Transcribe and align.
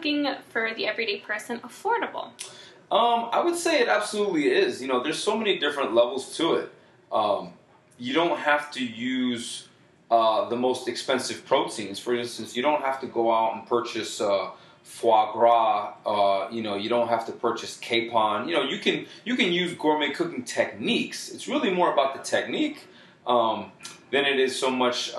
cooking 0.00 0.34
for 0.48 0.72
the 0.74 0.86
everyday 0.86 1.18
person 1.18 1.60
affordable? 1.60 2.30
Um, 2.90 3.28
I 3.32 3.42
would 3.44 3.56
say 3.56 3.80
it 3.80 3.88
absolutely 3.88 4.48
is. 4.48 4.80
You 4.80 4.88
know, 4.88 5.02
there's 5.02 5.22
so 5.22 5.36
many 5.36 5.58
different 5.58 5.94
levels 5.94 6.36
to 6.38 6.54
it. 6.54 6.72
Um, 7.12 7.52
you 7.98 8.14
don't 8.14 8.38
have 8.38 8.70
to 8.72 8.84
use 8.84 9.68
uh, 10.10 10.48
the 10.48 10.56
most 10.56 10.88
expensive 10.88 11.44
proteins. 11.44 11.98
For 11.98 12.14
instance, 12.14 12.56
you 12.56 12.62
don't 12.62 12.82
have 12.82 13.00
to 13.02 13.06
go 13.06 13.30
out 13.30 13.56
and 13.56 13.66
purchase 13.66 14.20
uh, 14.20 14.50
foie 14.82 15.32
gras. 15.32 15.94
Uh, 16.06 16.48
you 16.50 16.62
know, 16.62 16.76
you 16.76 16.88
don't 16.88 17.08
have 17.08 17.26
to 17.26 17.32
purchase 17.32 17.76
capon. 17.76 18.48
You 18.48 18.54
know, 18.54 18.62
you 18.62 18.78
can 18.78 19.06
you 19.24 19.36
can 19.36 19.52
use 19.52 19.74
gourmet 19.74 20.10
cooking 20.10 20.44
techniques. 20.44 21.30
It's 21.30 21.46
really 21.46 21.70
more 21.70 21.92
about 21.92 22.14
the 22.14 22.22
technique 22.22 22.88
um, 23.26 23.70
than 24.10 24.24
it 24.24 24.40
is 24.40 24.58
so 24.58 24.70
much. 24.70 25.14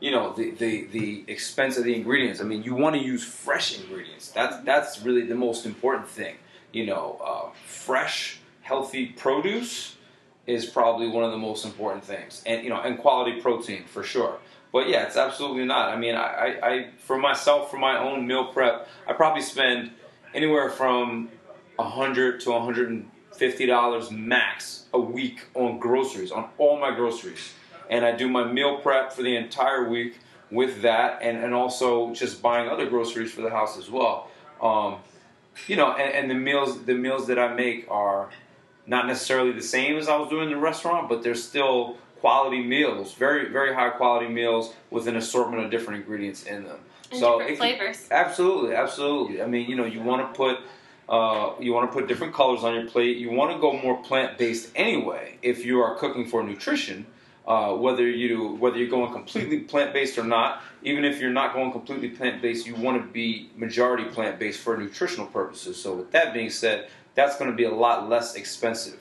You 0.00 0.12
know 0.12 0.32
the, 0.32 0.50
the 0.52 0.86
the 0.86 1.24
expense 1.26 1.76
of 1.76 1.84
the 1.84 1.94
ingredients. 1.94 2.40
I 2.40 2.44
mean, 2.44 2.62
you 2.62 2.74
want 2.74 2.94
to 2.96 3.02
use 3.02 3.24
fresh 3.24 3.78
ingredients. 3.80 4.30
That's 4.30 4.58
that's 4.64 5.02
really 5.02 5.22
the 5.26 5.34
most 5.34 5.66
important 5.66 6.08
thing. 6.08 6.36
You 6.72 6.86
know, 6.86 7.20
uh, 7.24 7.50
fresh, 7.66 8.38
healthy 8.62 9.06
produce 9.06 9.96
is 10.46 10.66
probably 10.66 11.08
one 11.08 11.24
of 11.24 11.30
the 11.30 11.38
most 11.38 11.64
important 11.64 12.04
things, 12.04 12.42
and 12.46 12.62
you 12.62 12.70
know, 12.70 12.80
and 12.80 12.98
quality 12.98 13.40
protein 13.40 13.84
for 13.84 14.02
sure. 14.02 14.38
But 14.72 14.88
yeah, 14.88 15.04
it's 15.04 15.16
absolutely 15.16 15.64
not. 15.64 15.88
I 15.88 15.96
mean, 15.96 16.14
I, 16.14 16.20
I, 16.22 16.68
I 16.68 16.90
for 16.98 17.18
myself, 17.18 17.70
for 17.70 17.78
my 17.78 17.98
own 17.98 18.26
meal 18.26 18.52
prep, 18.52 18.88
I 19.06 19.14
probably 19.14 19.42
spend 19.42 19.90
anywhere 20.34 20.70
from 20.70 21.28
a 21.78 21.88
hundred 21.88 22.40
to 22.40 22.58
hundred 22.58 22.90
and 22.90 23.10
fifty 23.34 23.66
dollars 23.66 24.10
max 24.10 24.84
a 24.92 25.00
week 25.00 25.46
on 25.54 25.78
groceries, 25.78 26.30
on 26.30 26.50
all 26.58 26.78
my 26.78 26.94
groceries 26.94 27.52
and 27.90 28.04
I 28.04 28.12
do 28.12 28.28
my 28.28 28.50
meal 28.50 28.78
prep 28.78 29.12
for 29.12 29.22
the 29.22 29.36
entire 29.36 29.88
week 29.88 30.18
with 30.50 30.82
that, 30.82 31.20
and, 31.22 31.38
and 31.38 31.54
also 31.54 32.12
just 32.14 32.40
buying 32.40 32.68
other 32.68 32.88
groceries 32.88 33.30
for 33.30 33.42
the 33.42 33.50
house 33.50 33.78
as 33.78 33.90
well. 33.90 34.30
Um, 34.62 34.96
you 35.66 35.76
know, 35.76 35.92
and, 35.92 36.14
and, 36.14 36.30
the 36.30 36.34
meals 36.34 36.84
the 36.84 36.94
meals 36.94 37.26
that 37.26 37.38
I 37.38 37.52
make 37.52 37.90
are 37.90 38.30
not 38.86 39.06
necessarily 39.06 39.52
the 39.52 39.62
same 39.62 39.96
as 39.96 40.08
I 40.08 40.16
was 40.16 40.30
doing 40.30 40.50
in 40.50 40.54
the 40.54 40.60
restaurant, 40.60 41.08
but 41.08 41.22
they're 41.22 41.34
still 41.34 41.98
quality 42.20 42.62
meals, 42.62 43.14
very 43.14 43.48
very 43.48 43.74
high 43.74 43.90
quality 43.90 44.28
meals 44.28 44.72
with 44.90 45.08
an 45.08 45.16
assortment 45.16 45.64
of 45.64 45.70
different 45.70 46.00
ingredients 46.00 46.44
in 46.44 46.64
them. 46.64 46.78
And 47.10 47.20
so 47.20 47.38
different 47.38 47.58
flavors. 47.58 48.08
absolutely, 48.10 48.74
absolutely. 48.74 49.42
I 49.42 49.46
mean, 49.46 49.68
you 49.68 49.76
know, 49.76 49.84
you 49.84 50.00
want 50.00 50.32
to 50.32 50.36
put. 50.36 50.58
Uh, 51.08 51.54
you 51.58 51.72
want 51.72 51.90
to 51.90 51.98
put 51.98 52.06
different 52.06 52.34
colors 52.34 52.62
on 52.64 52.74
your 52.74 52.84
plate. 52.84 53.16
You 53.16 53.30
want 53.30 53.50
to 53.50 53.58
go 53.58 53.72
more 53.72 53.96
plant 54.02 54.36
based 54.36 54.70
anyway 54.76 55.38
if 55.40 55.64
you 55.64 55.80
are 55.80 55.94
cooking 55.94 56.26
for 56.26 56.42
nutrition 56.42 57.06
uh, 57.48 57.74
whether 57.74 58.06
you 58.06 58.56
whether 58.56 58.76
you're 58.76 58.90
going 58.90 59.10
completely 59.10 59.60
plant 59.60 59.94
based 59.94 60.18
or 60.18 60.22
not. 60.22 60.62
Even 60.82 61.04
if 61.04 61.18
you're 61.18 61.30
not 61.30 61.54
going 61.54 61.72
completely 61.72 62.10
plant 62.10 62.42
based, 62.42 62.66
you 62.66 62.74
want 62.74 63.02
to 63.02 63.08
be 63.10 63.50
majority 63.56 64.04
plant 64.04 64.38
based 64.38 64.60
for 64.60 64.76
nutritional 64.76 65.26
purposes. 65.26 65.80
So 65.80 65.94
with 65.94 66.12
that 66.12 66.34
being 66.34 66.50
said, 66.50 66.88
that's 67.14 67.36
going 67.38 67.50
to 67.50 67.56
be 67.56 67.64
a 67.64 67.74
lot 67.74 68.08
less 68.08 68.34
expensive 68.34 69.00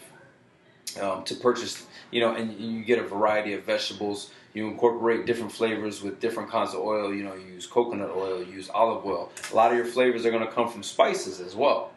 um, 1.00 1.24
to 1.26 1.36
purchase. 1.36 1.86
You 2.10 2.22
know, 2.22 2.36
and 2.36 2.58
you 2.58 2.86
get 2.86 3.00
a 3.00 3.04
variety 3.04 3.54
of 3.54 3.66
vegetables. 3.66 4.32
You 4.54 4.68
incorporate 4.70 5.26
different 5.26 5.52
flavors 5.52 6.02
with 6.02 6.22
different 6.22 6.50
kinds 6.50 6.74
of 6.74 6.80
oil. 6.80 7.14
You 7.14 7.24
know, 7.24 7.36
you 7.36 7.48
use 7.48 7.68
coconut 7.68 8.12
oil, 8.16 8.42
you 8.42 8.54
use 8.54 8.70
olive 8.70 9.06
oil. 9.06 9.30
A 9.52 9.56
lot 9.56 9.72
of 9.72 9.78
your 9.78 9.86
flavors 9.86 10.26
are 10.26 10.32
going 10.32 10.46
to 10.46 10.52
come 10.52 10.70
from 10.70 10.84
spices 10.84 11.42
as 11.42 11.54
well 11.54 11.92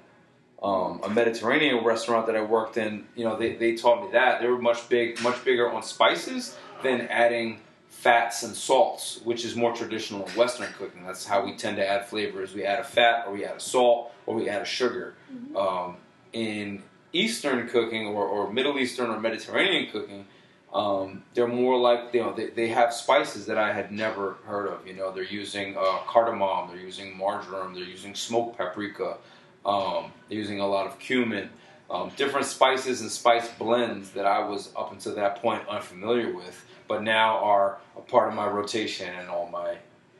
um, 0.62 1.00
a 1.02 1.08
Mediterranean 1.08 1.84
restaurant 1.84 2.26
that 2.26 2.36
I 2.36 2.42
worked 2.42 2.76
in, 2.76 3.06
you 3.16 3.24
know, 3.24 3.36
they, 3.36 3.54
they 3.54 3.76
taught 3.76 4.04
me 4.04 4.12
that 4.12 4.40
they 4.40 4.46
were 4.46 4.60
much 4.60 4.88
big, 4.88 5.20
much 5.22 5.42
bigger 5.44 5.70
on 5.70 5.82
spices 5.82 6.56
than 6.82 7.02
adding 7.08 7.60
fats 7.88 8.42
and 8.42 8.54
salts, 8.54 9.20
which 9.24 9.44
is 9.44 9.56
more 9.56 9.74
traditional 9.74 10.26
in 10.26 10.32
Western 10.32 10.72
cooking. 10.78 11.04
That's 11.04 11.26
how 11.26 11.44
we 11.44 11.56
tend 11.56 11.76
to 11.76 11.86
add 11.86 12.06
flavors. 12.06 12.54
We 12.54 12.64
add 12.64 12.80
a 12.80 12.84
fat, 12.84 13.26
or 13.26 13.32
we 13.32 13.44
add 13.44 13.56
a 13.56 13.60
salt, 13.60 14.12
or 14.26 14.34
we 14.34 14.48
add 14.48 14.62
a 14.62 14.66
sugar. 14.66 15.14
Mm-hmm. 15.32 15.56
Um, 15.56 15.96
in 16.32 16.82
Eastern 17.12 17.68
cooking, 17.68 18.06
or, 18.06 18.24
or, 18.24 18.52
Middle 18.52 18.78
Eastern 18.78 19.10
or 19.10 19.18
Mediterranean 19.18 19.90
cooking, 19.90 20.26
um, 20.72 21.24
they're 21.34 21.48
more 21.48 21.76
like 21.76 22.14
you 22.14 22.20
know 22.20 22.32
they, 22.32 22.50
they 22.50 22.68
have 22.68 22.94
spices 22.94 23.46
that 23.46 23.58
I 23.58 23.72
had 23.72 23.90
never 23.90 24.36
heard 24.46 24.68
of. 24.68 24.86
You 24.86 24.94
know, 24.94 25.10
they're 25.10 25.24
using 25.24 25.76
uh, 25.76 25.98
cardamom, 26.06 26.68
they're 26.68 26.78
using 26.78 27.16
marjoram, 27.16 27.74
they're 27.74 27.82
using 27.82 28.14
smoked 28.14 28.56
paprika. 28.56 29.16
Um, 29.64 30.12
using 30.28 30.60
a 30.60 30.66
lot 30.66 30.86
of 30.86 30.98
cumin, 30.98 31.50
um, 31.90 32.10
different 32.16 32.46
spices 32.46 33.00
and 33.00 33.10
spice 33.10 33.48
blends 33.58 34.10
that 34.12 34.24
I 34.24 34.46
was 34.46 34.72
up 34.76 34.92
until 34.92 35.14
that 35.16 35.42
point 35.42 35.66
unfamiliar 35.68 36.34
with, 36.34 36.64
but 36.88 37.02
now 37.02 37.38
are 37.38 37.78
a 37.96 38.00
part 38.00 38.28
of 38.28 38.34
my 38.34 38.46
rotation 38.46 39.08
and 39.08 39.28
all 39.28 39.48
my 39.48 39.76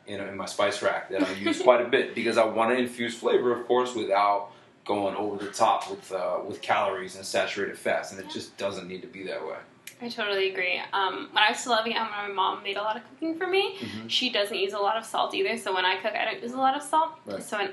you 0.07 0.17
know 0.17 0.27
in 0.27 0.35
my 0.35 0.45
spice 0.45 0.81
rack 0.81 1.09
that 1.09 1.23
I 1.23 1.31
use 1.33 1.61
quite 1.63 1.81
a 1.81 1.87
bit 1.87 2.13
because 2.13 2.37
I 2.37 2.45
want 2.45 2.71
to 2.71 2.77
infuse 2.77 3.15
flavor, 3.15 3.57
of 3.57 3.65
course, 3.67 3.95
without 3.95 4.51
going 4.83 5.15
over 5.15 5.43
the 5.43 5.51
top 5.51 5.89
with 5.89 6.11
uh, 6.11 6.39
with 6.45 6.61
calories 6.61 7.15
and 7.15 7.25
saturated 7.25 7.77
fats, 7.77 8.11
and 8.11 8.19
it 8.19 8.29
just 8.29 8.57
doesn't 8.57 8.87
need 8.87 9.01
to 9.01 9.07
be 9.07 9.23
that 9.23 9.45
way. 9.45 9.57
I 10.01 10.09
totally 10.09 10.49
agree. 10.49 10.81
Um, 10.93 11.29
when 11.31 11.43
I 11.43 11.51
was 11.51 11.59
still 11.59 11.75
living 11.75 11.93
at 11.93 12.07
home, 12.07 12.29
my 12.29 12.33
mom 12.33 12.63
made 12.63 12.75
a 12.75 12.81
lot 12.81 12.97
of 12.97 13.07
cooking 13.07 13.37
for 13.37 13.45
me. 13.45 13.77
Mm-hmm. 13.77 14.07
She 14.07 14.31
doesn't 14.31 14.57
use 14.57 14.73
a 14.73 14.79
lot 14.79 14.97
of 14.97 15.05
salt 15.05 15.33
either, 15.35 15.57
so 15.57 15.73
when 15.73 15.85
I 15.85 15.97
cook, 15.97 16.13
I 16.15 16.25
don't 16.25 16.41
use 16.41 16.53
a 16.53 16.57
lot 16.57 16.75
of 16.75 16.81
salt. 16.81 17.11
Right. 17.25 17.43
So 17.43 17.69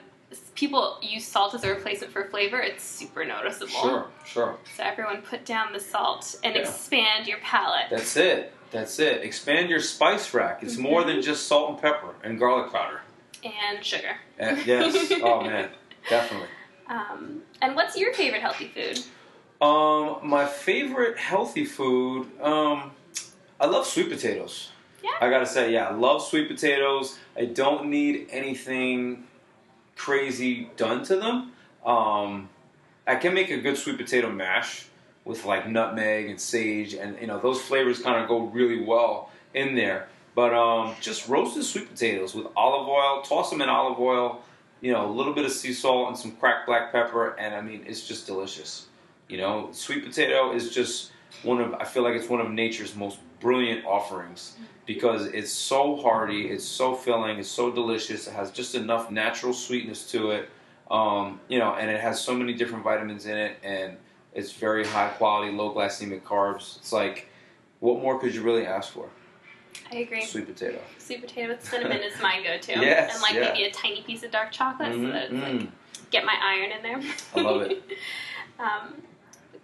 people 0.55 0.99
use 1.01 1.25
salt 1.25 1.55
as 1.55 1.65
a 1.65 1.69
replacement 1.69 2.13
for 2.13 2.25
flavor, 2.25 2.61
it's 2.61 2.83
super 2.83 3.25
noticeable. 3.25 3.69
Sure, 3.69 4.07
sure. 4.27 4.59
So 4.77 4.83
everyone 4.83 5.23
put 5.23 5.45
down 5.45 5.73
the 5.73 5.81
salt 5.81 6.37
and 6.43 6.55
yeah. 6.55 6.63
expand 6.63 7.27
your 7.27 7.39
palate. 7.39 7.87
That's 7.91 8.17
it. 8.17 8.53
That's 8.71 8.99
it. 8.99 9.23
Expand 9.23 9.71
your 9.71 9.81
spice 9.81 10.35
rack. 10.35 10.63
It's 10.63 10.75
mm-hmm. 10.75 10.83
more 10.83 11.05
than 11.05 11.23
just 11.23 11.47
salt 11.47 11.71
and 11.71 11.81
pepper 11.81 12.15
and 12.23 12.39
garlic 12.39 12.73
powder. 12.73 13.01
And 13.45 13.85
sugar. 13.85 14.17
And, 14.39 14.65
yes. 14.67 15.13
oh 15.23 15.43
man, 15.43 15.71
definitely. 16.09 16.49
Um, 16.89 17.43
and 17.61 17.77
what's 17.77 17.99
your 17.99 18.15
favorite 18.15 18.41
healthy 18.41 18.69
food? 18.69 18.99
Um, 19.61 20.21
my 20.23 20.47
favorite 20.47 21.19
healthy 21.19 21.67
food. 21.67 22.29
Um, 22.41 22.93
I 23.61 23.67
love 23.67 23.87
sweet 23.87 24.09
potatoes. 24.09 24.71
Yeah. 25.05 25.11
I 25.21 25.29
gotta 25.29 25.45
say, 25.45 25.71
yeah, 25.71 25.89
I 25.89 25.93
love 25.93 26.23
sweet 26.23 26.49
potatoes. 26.49 27.19
I 27.37 27.45
don't 27.45 27.91
need 27.91 28.29
anything 28.31 29.25
crazy 29.99 30.71
done 30.77 31.05
to 31.05 31.17
them. 31.17 31.53
Um, 31.85 32.49
I 33.07 33.17
can 33.17 33.35
make 33.35 33.51
a 33.51 33.59
good 33.59 33.77
sweet 33.77 33.99
potato 33.99 34.31
mash 34.31 34.87
with 35.25 35.45
like 35.45 35.69
nutmeg 35.69 36.31
and 36.31 36.41
sage, 36.41 36.95
and 36.95 37.19
you 37.21 37.27
know 37.27 37.39
those 37.39 37.61
flavors 37.61 38.01
kind 38.01 38.23
of 38.23 38.29
go 38.29 38.41
really 38.47 38.83
well 38.83 39.31
in 39.53 39.75
there. 39.75 40.09
But 40.35 40.55
um, 40.55 40.95
just 41.01 41.29
roasted 41.29 41.65
sweet 41.65 41.91
potatoes 41.91 42.35
with 42.35 42.47
olive 42.57 42.89
oil, 42.89 43.23
toss 43.23 43.51
them 43.51 43.61
in 43.61 43.69
olive 43.69 43.99
oil, 43.99 44.41
you 44.81 44.93
know, 44.93 45.11
a 45.11 45.13
little 45.13 45.35
bit 45.35 45.45
of 45.45 45.51
sea 45.51 45.73
salt 45.73 46.09
and 46.09 46.17
some 46.17 46.33
cracked 46.33 46.67
black 46.67 46.93
pepper, 46.93 47.35
and 47.39 47.55
I 47.55 47.61
mean 47.61 47.85
it's 47.87 48.07
just 48.07 48.27
delicious. 48.27 48.87
You 49.29 49.39
know, 49.39 49.69
sweet 49.73 50.05
potato 50.05 50.55
is 50.55 50.73
just 50.73 51.11
one 51.43 51.61
of 51.61 51.75
I 51.75 51.85
feel 51.85 52.03
like 52.03 52.15
it's 52.15 52.29
one 52.29 52.41
of 52.41 52.51
nature's 52.51 52.95
most 52.95 53.19
brilliant 53.41 53.85
offerings 53.85 54.57
because 54.87 55.27
it's 55.27 55.53
so 55.53 55.97
hearty, 55.97 56.49
it's 56.51 56.65
so 56.65 56.95
filling, 56.95 57.39
it's 57.39 57.49
so 57.49 57.71
delicious. 57.71 58.27
It 58.27 58.33
has 58.33 58.51
just 58.51 58.75
enough 58.75 59.11
natural 59.11 59.53
sweetness 59.53 60.11
to 60.13 60.31
it, 60.31 60.51
um, 60.91 61.41
you 61.49 61.59
know, 61.59 61.75
and 61.75 61.91
it 61.91 62.01
has 62.01 62.21
so 62.21 62.35
many 62.35 62.55
different 62.55 62.85
vitamins 62.85 63.27
in 63.27 63.37
it, 63.37 63.59
and 63.63 63.97
it's 64.35 64.53
very 64.53 64.87
high 64.87 65.09
quality, 65.11 65.53
low 65.53 65.75
glycemic 65.75 66.23
carbs. 66.23 66.79
It's 66.79 66.93
like, 66.93 67.29
what 67.81 68.01
more 68.01 68.19
could 68.19 68.35
you 68.35 68.43
really 68.43 68.67
ask 68.67 68.93
for? 68.93 69.09
I 69.93 69.97
agree. 69.97 70.25
Sweet 70.25 70.47
potato. 70.47 70.81
Sweet 70.99 71.21
potato 71.21 71.49
with 71.49 71.65
cinnamon 71.65 71.99
is 71.99 72.21
my 72.21 72.43
go-to. 72.43 72.73
Yes, 72.81 73.15
and 73.15 73.23
like 73.23 73.35
yeah. 73.35 73.53
maybe 73.53 73.65
a 73.65 73.71
tiny 73.71 74.03
piece 74.03 74.23
of 74.23 74.31
dark 74.31 74.53
chocolate 74.53 74.93
mm-hmm, 74.93 75.07
so 75.07 75.13
that 75.13 75.25
it's 75.25 75.35
mm. 75.35 75.61
like 75.61 75.69
get 76.11 76.25
my 76.25 76.37
iron 76.43 76.73
in 76.73 76.83
there. 76.83 77.13
I 77.35 77.41
love 77.41 77.63
it. 77.63 77.83
um, 78.59 78.95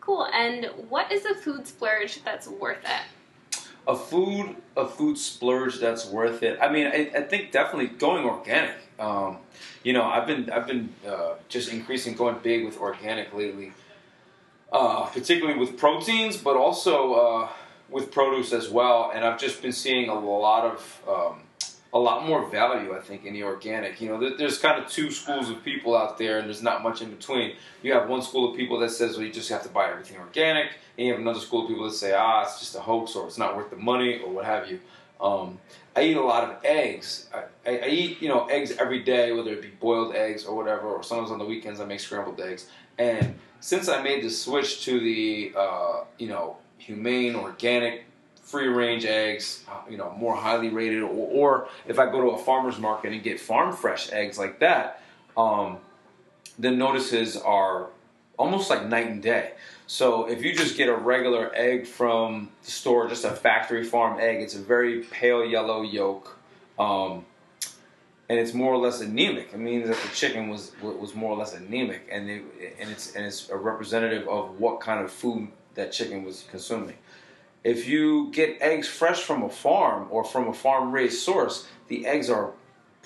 cool. 0.00 0.26
And 0.26 0.66
what 0.88 1.10
is 1.10 1.24
a 1.24 1.34
food 1.34 1.66
splurge 1.66 2.22
that's 2.24 2.46
worth 2.46 2.84
it? 2.84 3.02
A 3.86 3.96
food 3.96 4.56
a 4.76 4.88
food 4.88 5.16
splurge 5.16 5.78
that's 5.78 6.06
worth 6.06 6.42
it. 6.42 6.58
I 6.60 6.70
mean, 6.70 6.86
I, 6.86 7.10
I 7.16 7.22
think 7.22 7.52
definitely 7.52 7.88
going 7.88 8.24
organic. 8.24 8.74
Um, 8.98 9.38
you 9.82 9.92
know, 9.92 10.02
I've 10.02 10.26
been 10.26 10.50
I've 10.50 10.66
been 10.66 10.88
uh, 11.06 11.34
just 11.48 11.72
increasing 11.72 12.14
going 12.14 12.36
big 12.42 12.64
with 12.64 12.78
organic 12.78 13.32
lately, 13.34 13.72
uh, 14.72 15.06
particularly 15.06 15.58
with 15.58 15.76
proteins, 15.76 16.36
but 16.36 16.56
also 16.56 17.14
uh, 17.14 17.48
with 17.88 18.10
produce 18.10 18.52
as 18.52 18.68
well. 18.68 19.12
And 19.14 19.24
I've 19.24 19.38
just 19.38 19.62
been 19.62 19.72
seeing 19.72 20.08
a 20.08 20.18
lot 20.18 20.64
of 20.64 21.02
um, 21.08 21.40
a 21.94 21.98
lot 21.98 22.26
more 22.26 22.44
value, 22.50 22.92
I 22.92 23.00
think, 23.00 23.24
in 23.24 23.34
the 23.34 23.44
organic. 23.44 24.00
You 24.00 24.08
know, 24.08 24.36
there's 24.36 24.58
kind 24.58 24.82
of 24.82 24.90
two 24.90 25.12
schools 25.12 25.48
of 25.48 25.62
people 25.62 25.96
out 25.96 26.18
there, 26.18 26.38
and 26.38 26.48
there's 26.48 26.62
not 26.62 26.82
much 26.82 27.00
in 27.00 27.10
between. 27.10 27.54
You 27.82 27.92
have 27.92 28.08
one 28.08 28.20
school 28.20 28.50
of 28.50 28.56
people 28.56 28.80
that 28.80 28.90
says, 28.90 29.16
well, 29.16 29.24
you 29.24 29.32
just 29.32 29.48
have 29.48 29.62
to 29.62 29.68
buy 29.68 29.88
everything 29.88 30.18
organic, 30.18 30.72
and 30.98 31.06
you 31.06 31.12
have 31.12 31.20
another 31.20 31.38
school 31.38 31.62
of 31.62 31.68
people 31.68 31.84
that 31.84 31.94
say, 31.94 32.12
ah, 32.12 32.42
it's 32.42 32.58
just 32.58 32.74
a 32.74 32.80
hoax, 32.80 33.14
or 33.14 33.28
it's 33.28 33.38
not 33.38 33.56
worth 33.56 33.70
the 33.70 33.76
money, 33.76 34.20
or 34.20 34.32
what 34.32 34.44
have 34.44 34.68
you. 34.68 34.80
Um, 35.20 35.60
I 35.94 36.02
eat 36.02 36.16
a 36.16 36.22
lot 36.22 36.42
of 36.42 36.56
eggs. 36.64 37.28
I, 37.32 37.44
I, 37.64 37.78
I, 37.78 37.88
eat, 37.88 38.20
you 38.20 38.28
know, 38.28 38.46
eggs 38.46 38.72
every 38.72 39.04
day, 39.04 39.30
whether 39.30 39.52
it 39.52 39.62
be 39.62 39.68
boiled 39.68 40.16
eggs 40.16 40.44
or 40.44 40.56
whatever, 40.56 40.88
or 40.88 41.04
sometimes 41.04 41.30
on 41.30 41.38
the 41.38 41.44
weekends 41.44 41.78
I 41.78 41.84
make 41.84 42.00
scrambled 42.00 42.40
eggs. 42.40 42.66
And 42.98 43.36
since 43.60 43.88
I 43.88 44.02
made 44.02 44.24
the 44.24 44.30
switch 44.30 44.84
to 44.86 44.98
the, 44.98 45.52
uh, 45.56 46.04
you 46.18 46.26
know, 46.26 46.56
humane, 46.78 47.36
organic 47.36 48.04
free 48.44 48.68
range 48.68 49.04
eggs, 49.04 49.64
uh, 49.68 49.80
you 49.90 49.96
know, 49.96 50.12
more 50.12 50.36
highly 50.36 50.68
rated, 50.68 51.02
or, 51.02 51.08
or, 51.08 51.68
if 51.86 51.98
I 51.98 52.06
go 52.10 52.20
to 52.20 52.28
a 52.28 52.38
farmer's 52.38 52.78
market 52.78 53.12
and 53.12 53.22
get 53.22 53.40
farm 53.40 53.74
fresh 53.74 54.12
eggs 54.12 54.38
like 54.38 54.60
that, 54.60 55.02
um, 55.36 55.78
the 56.58 56.70
notices 56.70 57.36
are 57.36 57.88
almost 58.38 58.70
like 58.70 58.86
night 58.86 59.06
and 59.06 59.22
day. 59.22 59.52
So 59.86 60.28
if 60.28 60.44
you 60.44 60.54
just 60.54 60.76
get 60.76 60.88
a 60.88 60.94
regular 60.94 61.50
egg 61.54 61.86
from 61.86 62.50
the 62.64 62.70
store, 62.70 63.08
just 63.08 63.24
a 63.24 63.30
factory 63.30 63.82
farm 63.82 64.20
egg, 64.20 64.42
it's 64.42 64.54
a 64.54 64.60
very 64.60 65.00
pale 65.02 65.44
yellow 65.44 65.82
yolk. 65.82 66.38
Um, 66.78 67.24
and 68.28 68.38
it's 68.38 68.54
more 68.54 68.72
or 68.72 68.78
less 68.78 69.00
anemic. 69.00 69.50
It 69.52 69.58
means 69.58 69.88
that 69.88 69.98
the 69.98 70.08
chicken 70.14 70.48
was 70.48 70.72
was 70.80 71.14
more 71.14 71.32
or 71.32 71.36
less 71.36 71.54
anemic, 71.54 72.08
and 72.10 72.30
it, 72.30 72.42
and 72.80 72.90
it's 72.90 73.14
and 73.14 73.24
it's 73.26 73.50
a 73.50 73.56
representative 73.56 74.26
of 74.28 74.58
what 74.58 74.80
kind 74.80 75.04
of 75.04 75.10
food 75.12 75.48
that 75.74 75.92
chicken 75.92 76.24
was 76.24 76.46
consuming. 76.50 76.96
If 77.64 77.88
you 77.88 78.30
get 78.30 78.58
eggs 78.60 78.86
fresh 78.86 79.22
from 79.22 79.42
a 79.42 79.48
farm 79.48 80.08
or 80.10 80.22
from 80.22 80.48
a 80.48 80.52
farm 80.52 80.92
raised 80.92 81.22
source, 81.22 81.66
the 81.88 82.06
eggs 82.06 82.28
are 82.28 82.52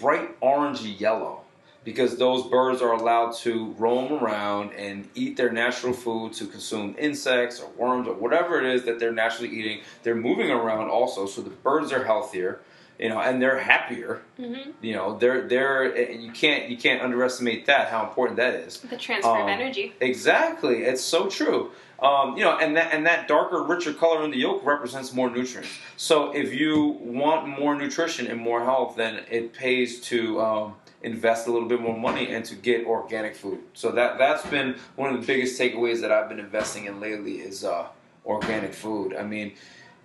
bright 0.01 0.39
orangey 0.41 0.99
yellow 0.99 1.43
because 1.85 2.17
those 2.17 2.45
birds 2.49 2.83
are 2.83 2.93
allowed 2.93 3.37
to 3.37 3.73
roam 3.79 4.13
around 4.13 4.73
and 4.73 5.09
eat 5.15 5.37
their 5.37 5.53
natural 5.53 5.93
food 5.93 6.33
to 6.33 6.47
consume 6.47 6.97
insects 6.99 7.61
or 7.61 7.71
worms 7.77 8.09
or 8.09 8.15
whatever 8.15 8.59
it 8.59 8.67
is 8.67 8.83
that 8.83 8.99
they're 8.99 9.13
naturally 9.13 9.57
eating. 9.57 9.81
They're 10.03 10.17
moving 10.17 10.51
around 10.51 10.91
also, 10.91 11.27
so 11.27 11.41
the 11.41 11.51
birds 11.51 11.93
are 11.93 12.03
healthier 12.03 12.61
you 12.99 13.09
know, 13.09 13.21
and 13.21 13.41
they're 13.41 13.59
happier. 13.59 14.23
Mm-hmm. 14.39 14.71
You 14.83 14.95
know, 14.95 15.17
they're 15.17 15.47
they're 15.47 16.11
you 16.11 16.33
can't 16.33 16.69
you 16.69 16.77
can't 16.77 17.03
underestimate 17.03 17.67
that 17.67 17.89
how 17.89 18.07
important 18.07 18.37
that 18.39 18.55
is. 18.55 18.81
The 18.81 18.97
transfer 18.97 19.31
um, 19.31 19.43
of 19.43 19.49
energy. 19.49 19.95
Exactly, 20.01 20.83
it's 20.83 21.03
so 21.03 21.29
true. 21.29 21.71
Um, 22.01 22.37
you 22.37 22.45
know, 22.45 22.57
and 22.59 22.77
that 22.77 22.93
and 22.93 23.07
that 23.07 23.29
darker, 23.29 23.63
richer 23.63 23.93
color 23.93 24.25
in 24.25 24.31
the 24.31 24.39
yolk 24.39 24.65
represents 24.65 25.13
more 25.13 25.31
nutrients. 25.31 25.71
So 25.97 26.33
if 26.35 26.53
you 26.55 26.99
want 27.01 27.49
more 27.49 27.75
nutrition 27.77 28.27
and 28.27 28.41
more 28.41 28.65
health, 28.65 28.97
then 28.97 29.25
it 29.31 29.53
pays 29.53 30.01
to 30.03 30.41
um, 30.41 30.75
invest 31.03 31.47
a 31.47 31.53
little 31.53 31.69
bit 31.69 31.81
more 31.81 31.97
money 31.97 32.33
and 32.33 32.45
to 32.47 32.57
get 32.57 32.85
organic 32.85 33.37
food. 33.37 33.61
So 33.75 33.93
that 33.93 34.19
that's 34.19 34.45
been 34.47 34.77
one 34.97 35.15
of 35.15 35.21
the 35.21 35.27
biggest 35.27 35.61
takeaways 35.61 36.01
that 36.01 36.11
I've 36.11 36.29
been 36.29 36.41
investing 36.41 36.87
in 36.87 37.01
lately 37.01 37.35
is 37.35 37.65
uh, 37.65 37.87
organic 38.25 38.75
food. 38.75 39.15
I 39.15 39.23
mean 39.23 39.53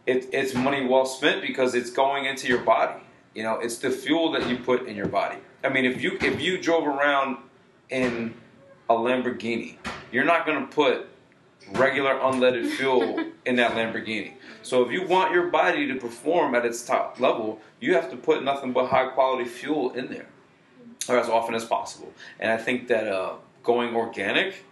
it, 0.06 0.30
it's 0.34 0.54
money 0.54 0.86
well 0.86 1.06
spent 1.06 1.42
because 1.42 1.76
it's 1.76 1.90
going 1.90 2.26
into 2.26 2.48
your 2.48 2.62
body. 2.62 3.02
You 3.34 3.44
know, 3.44 3.60
it's 3.60 3.78
the 3.78 3.90
fuel 3.90 4.32
that 4.32 4.48
you 4.48 4.58
put 4.58 4.88
in 4.88 4.96
your 4.96 5.08
body. 5.08 5.38
I 5.64 5.70
mean, 5.70 5.86
if 5.86 6.02
you 6.02 6.18
if 6.22 6.42
you 6.42 6.62
drove 6.62 6.86
around 6.86 7.38
in 7.90 8.34
a 8.90 8.94
Lamborghini, 8.94 9.78
you're 10.12 10.26
not 10.26 10.46
going 10.46 10.68
to 10.68 10.74
put 10.74 11.08
regular 11.72 12.16
unleaded 12.16 12.70
fuel 12.78 13.24
in 13.46 13.56
that 13.56 13.72
Lamborghini. 13.72 14.34
So 14.62 14.84
if 14.84 14.92
you 14.92 15.08
want 15.08 15.34
your 15.34 15.48
body 15.48 15.88
to 15.88 15.96
perform 15.96 16.56
at 16.56 16.66
its 16.66 16.84
top 16.86 17.20
level, 17.20 17.60
you 17.80 17.94
have 17.96 18.10
to 18.12 18.18
put 18.18 18.44
nothing 18.44 18.74
but 18.74 18.88
high 18.88 19.08
quality 19.08 19.46
fuel 19.46 19.94
in 19.94 20.10
there, 20.10 20.28
or 21.10 21.18
as 21.18 21.30
often 21.30 21.56
as 21.56 21.66
possible. 21.66 22.14
And 22.40 22.52
I 22.52 22.58
think 22.58 22.88
that 22.90 23.08
uh, 23.08 23.36
going 23.64 23.96
organic 23.96 24.66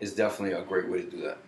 is 0.00 0.14
definitely 0.14 0.56
a 0.56 0.62
great 0.62 0.88
way 0.88 1.02
to 1.02 1.10
do 1.10 1.20
that. 1.22 1.38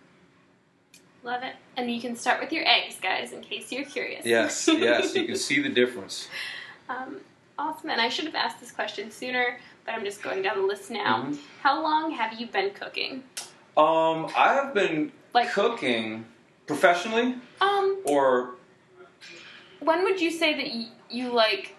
Love 1.23 1.43
it. 1.43 1.55
And 1.75 1.91
you 1.91 1.99
can 1.99 2.15
start 2.15 2.39
with 2.39 2.51
your 2.51 2.65
eggs, 2.65 2.97
guys, 3.01 3.33
in 3.33 3.41
case 3.41 3.71
you're 3.71 3.85
curious. 3.85 4.25
Yes, 4.25 4.67
yes, 4.67 5.15
you 5.15 5.25
can 5.25 5.35
see 5.47 5.61
the 5.61 5.69
difference. 5.69 6.29
Um, 6.87 7.17
awesome. 7.57 7.89
And 7.89 7.99
I 7.99 8.09
should 8.09 8.25
have 8.25 8.35
asked 8.35 8.59
this 8.59 8.71
question 8.71 9.11
sooner, 9.11 9.59
but 9.85 9.93
I'm 9.93 10.05
just 10.05 10.21
going 10.21 10.41
down 10.41 10.57
the 10.57 10.65
list 10.65 10.89
now. 10.89 11.23
Mm-hmm. 11.23 11.35
How 11.61 11.81
long 11.81 12.11
have 12.11 12.39
you 12.39 12.47
been 12.47 12.71
cooking? 12.71 13.23
Um, 13.75 14.27
I 14.35 14.53
have 14.53 14.73
been 14.73 15.11
like 15.33 15.51
cooking 15.51 16.25
professionally. 16.67 17.35
Um, 17.59 18.01
or 18.05 18.55
when 19.79 20.03
would 20.03 20.21
you 20.21 20.31
say 20.31 20.55
that 20.55 20.73
you, 20.73 20.87
you 21.09 21.33
like? 21.33 21.75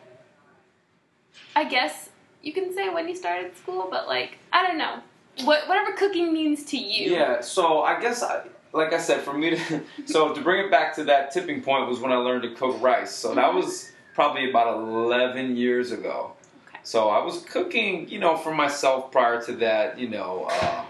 I 1.56 1.64
guess 1.64 2.10
you 2.42 2.52
can 2.52 2.74
say 2.74 2.88
when 2.88 3.08
you 3.08 3.16
started 3.16 3.56
school, 3.56 3.88
but 3.90 4.06
like 4.06 4.38
I 4.52 4.66
don't 4.66 4.78
know 4.78 5.00
what 5.44 5.68
whatever 5.68 5.92
cooking 5.92 6.32
means 6.32 6.64
to 6.66 6.76
you. 6.76 7.12
Yeah. 7.12 7.40
So 7.40 7.82
I 7.82 8.00
guess 8.00 8.22
I 8.22 8.44
like 8.72 8.92
I 8.92 8.98
said, 8.98 9.20
for 9.20 9.34
me 9.34 9.50
to 9.50 9.82
so 10.06 10.34
to 10.34 10.40
bring 10.40 10.64
it 10.64 10.70
back 10.70 10.94
to 10.96 11.04
that 11.04 11.30
tipping 11.30 11.62
point 11.62 11.88
was 11.88 12.00
when 12.00 12.12
I 12.12 12.16
learned 12.16 12.42
to 12.42 12.54
cook 12.54 12.80
rice. 12.80 13.14
So 13.14 13.34
that 13.34 13.52
was 13.52 13.90
probably 14.14 14.50
about 14.50 14.78
eleven 14.78 15.56
years 15.56 15.92
ago. 15.92 16.32
Okay. 16.68 16.78
So 16.82 17.08
I 17.08 17.24
was 17.24 17.42
cooking, 17.42 18.08
you 18.08 18.18
know, 18.18 18.36
for 18.36 18.54
myself 18.54 19.10
prior 19.10 19.42
to 19.42 19.52
that. 19.56 19.98
You 19.98 20.08
know, 20.08 20.48
uh, 20.50 20.84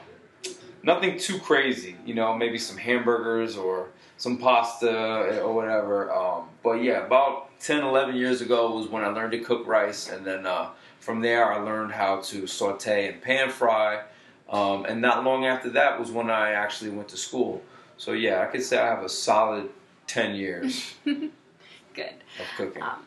nothing 0.82 1.18
too 1.18 1.38
crazy. 1.38 1.96
You 2.04 2.14
know, 2.14 2.36
maybe 2.36 2.58
some 2.58 2.76
hamburgers 2.76 3.56
or 3.56 3.88
some 4.16 4.36
pasta 4.36 5.40
or 5.42 5.54
whatever. 5.54 6.12
Um, 6.12 6.48
but 6.62 6.82
yeah, 6.82 7.06
about 7.06 7.58
10, 7.60 7.82
11 7.84 8.16
years 8.16 8.42
ago 8.42 8.76
was 8.76 8.88
when 8.88 9.02
I 9.02 9.08
learned 9.08 9.32
to 9.32 9.38
cook 9.38 9.66
rice, 9.66 10.10
and 10.10 10.26
then 10.26 10.46
uh, 10.46 10.70
from 10.98 11.20
there 11.20 11.52
I 11.52 11.58
learned 11.58 11.92
how 11.92 12.20
to 12.22 12.46
saute 12.46 13.08
and 13.08 13.22
pan 13.22 13.50
fry. 13.50 14.02
Um, 14.50 14.84
and 14.84 15.00
not 15.00 15.24
long 15.24 15.46
after 15.46 15.70
that 15.70 15.98
was 15.98 16.10
when 16.10 16.28
I 16.28 16.52
actually 16.52 16.90
went 16.90 17.08
to 17.08 17.16
school. 17.16 17.62
So 17.96 18.12
yeah, 18.12 18.40
I 18.40 18.46
could 18.46 18.62
say 18.62 18.78
I 18.78 18.86
have 18.86 19.04
a 19.04 19.08
solid 19.08 19.70
ten 20.06 20.34
years. 20.34 20.94
Good. 21.04 22.14
Of 22.38 22.46
cooking. 22.56 22.82
Um, 22.82 23.04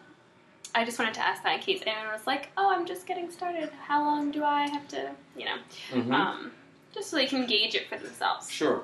I 0.76 0.86
just 0.86 0.98
wanted 0.98 1.14
to 1.16 1.22
ask 1.22 1.44
that 1.44 1.56
in 1.56 1.60
case 1.60 1.82
anyone 1.86 2.12
was 2.14 2.26
like, 2.26 2.50
"Oh, 2.58 2.72
I'm 2.74 2.86
just 2.86 3.06
getting 3.06 3.30
started. 3.30 3.70
How 3.88 4.04
long 4.04 4.32
do 4.32 4.44
I 4.44 4.68
have 4.70 4.88
to?" 4.90 5.12
You 5.36 5.46
know, 5.46 5.58
mm-hmm. 5.92 6.14
um, 6.14 6.52
just 6.94 7.10
so 7.10 7.18
they 7.18 7.26
can 7.26 7.46
gauge 7.46 7.76
it 7.76 7.90
for 7.90 7.98
themselves. 7.98 8.50
Sure. 8.50 8.84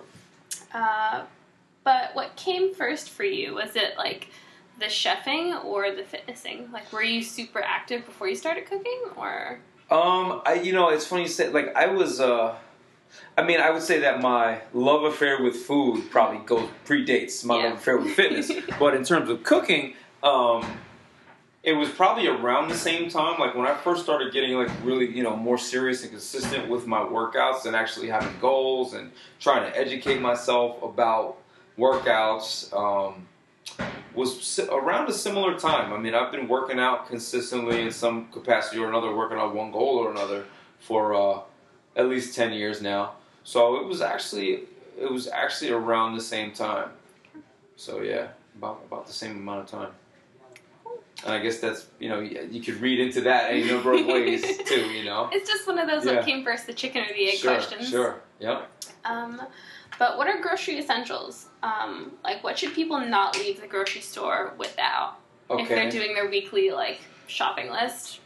Uh, 0.73 1.23
but 1.83 2.13
what 2.13 2.35
came 2.35 2.73
first 2.75 3.09
for 3.09 3.23
you? 3.23 3.55
Was 3.55 3.75
it 3.75 3.97
like 3.97 4.29
the 4.79 4.85
chefing 4.85 5.63
or 5.63 5.91
the 5.95 6.03
fitnessing? 6.03 6.69
Like, 6.71 6.91
were 6.91 7.03
you 7.03 7.23
super 7.23 7.61
active 7.61 8.05
before 8.05 8.27
you 8.27 8.35
started 8.35 8.65
cooking, 8.65 9.01
or? 9.15 9.59
Um, 9.91 10.41
I 10.45 10.61
you 10.63 10.73
know 10.73 10.89
it's 10.89 11.05
funny 11.05 11.23
you 11.23 11.27
say 11.27 11.49
like 11.49 11.75
I 11.75 11.87
was 11.87 12.19
uh 12.19 12.55
I 13.37 13.43
mean, 13.43 13.59
I 13.59 13.69
would 13.71 13.81
say 13.81 13.99
that 13.99 14.21
my 14.21 14.61
love 14.73 15.03
affair 15.03 15.41
with 15.41 15.55
food 15.55 16.11
probably 16.11 16.39
goes 16.45 16.69
predates 16.85 17.43
my 17.45 17.57
yeah. 17.57 17.69
love 17.69 17.77
affair 17.77 17.97
with 17.97 18.13
fitness. 18.13 18.51
but 18.79 18.93
in 18.95 19.03
terms 19.03 19.29
of 19.29 19.43
cooking, 19.43 19.95
um, 20.23 20.65
it 21.63 21.73
was 21.73 21.89
probably 21.89 22.27
around 22.27 22.69
the 22.69 22.75
same 22.75 23.09
time. 23.09 23.39
Like 23.39 23.55
when 23.55 23.65
I 23.65 23.75
first 23.75 24.03
started 24.03 24.33
getting 24.33 24.53
like 24.55 24.69
really, 24.83 25.09
you 25.09 25.23
know, 25.23 25.35
more 25.35 25.57
serious 25.57 26.01
and 26.01 26.11
consistent 26.11 26.69
with 26.69 26.85
my 26.85 26.99
workouts 26.99 27.65
and 27.65 27.75
actually 27.75 28.07
having 28.09 28.37
goals 28.39 28.93
and 28.93 29.11
trying 29.39 29.69
to 29.69 29.77
educate 29.77 30.21
myself 30.21 30.81
about 30.83 31.37
workouts. 31.77 32.73
Um, 32.73 33.27
was 34.19 34.59
around 34.71 35.09
a 35.09 35.13
similar 35.13 35.57
time. 35.57 35.93
I 35.93 35.97
mean, 35.97 36.13
I've 36.13 36.31
been 36.31 36.47
working 36.47 36.79
out 36.79 37.07
consistently 37.07 37.81
in 37.81 37.91
some 37.91 38.27
capacity 38.27 38.79
or 38.79 38.89
another, 38.89 39.15
working 39.15 39.37
on 39.37 39.55
one 39.55 39.71
goal 39.71 39.97
or 39.97 40.11
another 40.11 40.45
for 40.79 41.15
uh, 41.15 41.41
at 41.95 42.09
least 42.09 42.35
ten 42.35 42.51
years 42.51 42.81
now. 42.81 43.13
So 43.43 43.77
it 43.77 43.85
was 43.87 44.01
actually 44.01 44.63
it 44.99 45.09
was 45.09 45.27
actually 45.27 45.71
around 45.71 46.15
the 46.15 46.21
same 46.21 46.51
time. 46.51 46.89
So 47.77 48.01
yeah, 48.01 48.27
about 48.57 48.81
about 48.85 49.07
the 49.07 49.13
same 49.13 49.37
amount 49.37 49.61
of 49.61 49.67
time. 49.71 49.91
And 51.23 51.33
I 51.33 51.39
guess 51.39 51.59
that's 51.59 51.87
you 51.99 52.09
know 52.09 52.19
you 52.19 52.61
could 52.61 52.75
read 52.75 52.99
into 52.99 53.21
that 53.21 53.51
any 53.51 53.63
number 53.63 53.93
of 53.93 54.05
ways 54.05 54.43
too. 54.65 54.89
You 54.91 55.05
know, 55.05 55.29
it's 55.31 55.49
just 55.49 55.65
one 55.65 55.79
of 55.79 55.87
those 55.87 56.05
yeah. 56.05 56.15
what 56.17 56.25
came 56.25 56.43
first, 56.43 56.67
the 56.67 56.73
chicken 56.73 57.03
or 57.03 57.13
the 57.13 57.29
egg 57.29 57.37
sure, 57.37 57.53
questions. 57.53 57.89
Sure. 57.89 58.21
Yep. 58.39 58.69
Um, 59.05 59.41
but 59.99 60.17
what 60.17 60.27
are 60.27 60.41
grocery 60.41 60.79
essentials? 60.79 61.47
Um, 61.61 62.13
like 62.23 62.43
what 62.43 62.57
should 62.57 62.73
people 62.73 62.99
not 62.99 63.37
leave 63.37 63.61
the 63.61 63.67
grocery 63.67 64.01
store 64.01 64.53
without 64.57 65.19
okay. 65.49 65.63
if 65.63 65.69
they're 65.69 65.91
doing 65.91 66.15
their 66.15 66.29
weekly 66.29 66.71
like 66.71 67.01
shopping 67.27 67.69
list? 67.69 68.21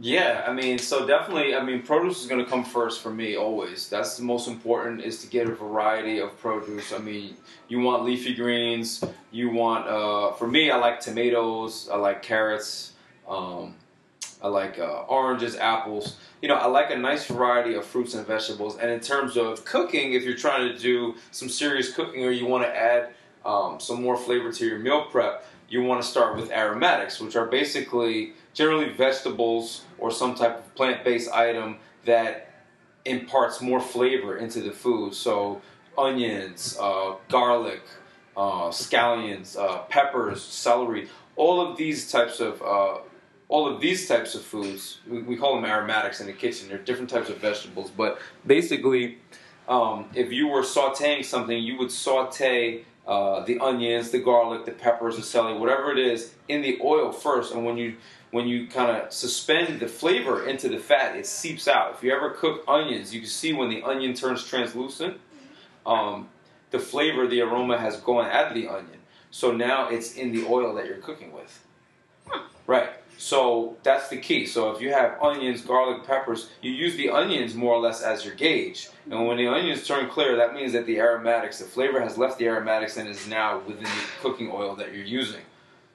Yeah, 0.00 0.44
I 0.44 0.52
mean, 0.52 0.78
so 0.78 1.06
definitely, 1.06 1.54
I 1.54 1.62
mean, 1.62 1.82
produce 1.82 2.20
is 2.20 2.26
going 2.26 2.44
to 2.44 2.50
come 2.50 2.64
first 2.64 3.00
for 3.00 3.10
me 3.10 3.36
always. 3.36 3.88
That's 3.88 4.16
the 4.16 4.24
most 4.24 4.48
important 4.48 5.02
is 5.02 5.20
to 5.20 5.28
get 5.28 5.48
a 5.48 5.54
variety 5.54 6.18
of 6.18 6.36
produce. 6.40 6.92
I 6.92 6.98
mean, 6.98 7.36
you 7.68 7.78
want 7.78 8.04
leafy 8.04 8.34
greens. 8.34 9.04
You 9.30 9.50
want, 9.50 9.86
uh, 9.86 10.32
for 10.32 10.48
me, 10.48 10.72
I 10.72 10.78
like 10.78 10.98
tomatoes. 10.98 11.88
I 11.92 11.96
like 11.96 12.22
carrots. 12.22 12.94
Um, 13.28 13.76
I 14.42 14.48
like 14.48 14.80
uh, 14.80 15.02
oranges, 15.02 15.54
apples. 15.54 16.16
You 16.44 16.48
know, 16.48 16.56
I 16.56 16.66
like 16.66 16.90
a 16.90 16.98
nice 16.98 17.24
variety 17.24 17.72
of 17.72 17.86
fruits 17.86 18.12
and 18.12 18.26
vegetables. 18.26 18.76
And 18.76 18.90
in 18.90 19.00
terms 19.00 19.38
of 19.38 19.64
cooking, 19.64 20.12
if 20.12 20.24
you're 20.24 20.36
trying 20.36 20.70
to 20.70 20.78
do 20.78 21.14
some 21.30 21.48
serious 21.48 21.90
cooking 21.90 22.22
or 22.22 22.32
you 22.32 22.44
want 22.44 22.64
to 22.64 22.68
add 22.68 23.14
um, 23.46 23.80
some 23.80 24.02
more 24.02 24.14
flavor 24.14 24.52
to 24.52 24.66
your 24.66 24.78
meal 24.78 25.06
prep, 25.06 25.46
you 25.70 25.82
want 25.82 26.02
to 26.02 26.06
start 26.06 26.36
with 26.36 26.50
aromatics, 26.50 27.18
which 27.18 27.34
are 27.34 27.46
basically 27.46 28.34
generally 28.52 28.90
vegetables 28.90 29.86
or 29.96 30.10
some 30.10 30.34
type 30.34 30.58
of 30.58 30.74
plant-based 30.74 31.32
item 31.32 31.78
that 32.04 32.50
imparts 33.06 33.62
more 33.62 33.80
flavor 33.80 34.36
into 34.36 34.60
the 34.60 34.72
food. 34.72 35.14
So 35.14 35.62
onions, 35.96 36.76
uh, 36.78 37.14
garlic, 37.30 37.80
uh, 38.36 38.68
scallions, 38.68 39.58
uh, 39.58 39.78
peppers, 39.84 40.42
celery, 40.42 41.08
all 41.36 41.66
of 41.66 41.78
these 41.78 42.12
types 42.12 42.38
of 42.38 42.60
uh, 42.60 42.98
all 43.48 43.66
of 43.66 43.80
these 43.80 44.08
types 44.08 44.34
of 44.34 44.42
foods, 44.42 45.00
we, 45.08 45.22
we, 45.22 45.36
call 45.36 45.54
them 45.54 45.64
aromatics 45.64 46.20
in 46.20 46.26
the 46.26 46.32
kitchen. 46.32 46.68
They're 46.68 46.78
different 46.78 47.10
types 47.10 47.28
of 47.28 47.38
vegetables, 47.38 47.90
but 47.90 48.18
basically, 48.46 49.18
um, 49.68 50.06
if 50.14 50.32
you 50.32 50.48
were 50.48 50.62
sautéing 50.62 51.24
something, 51.24 51.56
you 51.56 51.78
would 51.78 51.88
sauté 51.88 52.84
uh, 53.06 53.44
the 53.44 53.58
onions, 53.60 54.10
the 54.10 54.18
garlic, 54.18 54.64
the 54.64 54.72
peppers, 54.72 55.16
the 55.16 55.22
celery, 55.22 55.58
whatever 55.58 55.92
it 55.92 55.98
is, 55.98 56.34
in 56.48 56.62
the 56.62 56.78
oil 56.82 57.12
first. 57.12 57.52
And 57.54 57.64
when 57.64 57.76
you 57.76 57.96
when 58.30 58.48
you 58.48 58.66
kind 58.66 58.90
of 58.90 59.12
suspend 59.12 59.78
the 59.78 59.86
flavor 59.86 60.44
into 60.44 60.68
the 60.68 60.78
fat, 60.78 61.14
it 61.14 61.24
seeps 61.24 61.68
out. 61.68 61.94
If 61.94 62.02
you 62.02 62.12
ever 62.12 62.30
cook 62.30 62.64
onions, 62.66 63.14
you 63.14 63.20
can 63.20 63.28
see 63.28 63.52
when 63.52 63.68
the 63.68 63.84
onion 63.84 64.12
turns 64.12 64.44
translucent, 64.44 65.20
um, 65.86 66.28
the 66.70 66.80
flavor, 66.80 67.28
the 67.28 67.42
aroma 67.42 67.78
has 67.78 67.96
gone 67.98 68.26
out 68.26 68.48
of 68.48 68.54
the 68.54 68.66
onion. 68.66 68.98
So 69.30 69.52
now 69.52 69.88
it's 69.88 70.14
in 70.14 70.32
the 70.32 70.46
oil 70.46 70.74
that 70.74 70.86
you're 70.86 70.96
cooking 70.96 71.32
with. 71.32 71.64
Right. 72.66 72.90
So 73.16 73.76
that's 73.82 74.08
the 74.08 74.16
key. 74.16 74.46
So 74.46 74.70
if 74.72 74.80
you 74.80 74.92
have 74.92 75.20
onions, 75.22 75.62
garlic, 75.62 76.06
peppers, 76.06 76.50
you 76.60 76.72
use 76.72 76.96
the 76.96 77.10
onions 77.10 77.54
more 77.54 77.74
or 77.74 77.80
less 77.80 78.02
as 78.02 78.24
your 78.24 78.34
gauge. 78.34 78.88
And 79.10 79.26
when 79.26 79.36
the 79.36 79.48
onions 79.48 79.86
turn 79.86 80.08
clear, 80.08 80.36
that 80.36 80.54
means 80.54 80.72
that 80.72 80.86
the 80.86 80.98
aromatics, 80.98 81.58
the 81.58 81.64
flavor 81.64 82.00
has 82.00 82.18
left 82.18 82.38
the 82.38 82.46
aromatics 82.46 82.96
and 82.96 83.08
is 83.08 83.26
now 83.26 83.60
within 83.60 83.84
the 83.84 84.04
cooking 84.20 84.50
oil 84.52 84.74
that 84.76 84.92
you're 84.92 85.04
using. 85.04 85.42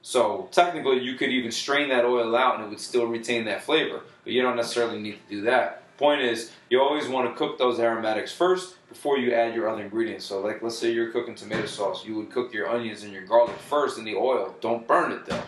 So 0.02 0.48
technically, 0.50 1.00
you 1.00 1.14
could 1.14 1.28
even 1.28 1.52
strain 1.52 1.90
that 1.90 2.04
oil 2.04 2.34
out 2.34 2.56
and 2.56 2.64
it 2.64 2.68
would 2.70 2.80
still 2.80 3.06
retain 3.06 3.44
that 3.44 3.62
flavor, 3.62 4.00
but 4.24 4.32
you 4.32 4.40
don't 4.40 4.56
necessarily 4.56 4.98
need 4.98 5.18
to 5.28 5.34
do 5.36 5.42
that. 5.42 5.76
Point 5.98 6.22
is, 6.22 6.50
you 6.70 6.80
always 6.80 7.06
want 7.06 7.28
to 7.28 7.36
cook 7.36 7.58
those 7.58 7.78
aromatics 7.78 8.32
first 8.32 8.76
before 8.88 9.18
you 9.18 9.34
add 9.34 9.54
your 9.54 9.68
other 9.68 9.82
ingredients. 9.82 10.24
So, 10.24 10.40
like, 10.40 10.62
let's 10.62 10.78
say 10.78 10.90
you're 10.92 11.12
cooking 11.12 11.34
tomato 11.34 11.66
sauce, 11.66 12.06
you 12.06 12.16
would 12.16 12.30
cook 12.30 12.54
your 12.54 12.70
onions 12.70 13.02
and 13.02 13.12
your 13.12 13.26
garlic 13.26 13.56
first 13.68 13.98
in 13.98 14.04
the 14.04 14.16
oil. 14.16 14.54
Don't 14.62 14.88
burn 14.88 15.12
it 15.12 15.26
though 15.26 15.42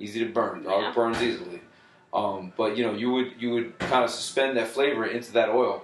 easy 0.00 0.24
to 0.24 0.32
burn. 0.32 0.64
Garlic 0.64 0.86
yeah. 0.86 0.92
burns 0.94 1.22
easily. 1.22 1.60
Um, 2.12 2.52
but 2.56 2.76
you 2.76 2.84
know, 2.84 2.94
you 2.94 3.10
would 3.12 3.32
you 3.38 3.50
would 3.52 3.78
kind 3.78 4.04
of 4.04 4.10
suspend 4.10 4.56
that 4.56 4.68
flavor 4.68 5.06
into 5.06 5.32
that 5.32 5.48
oil, 5.50 5.82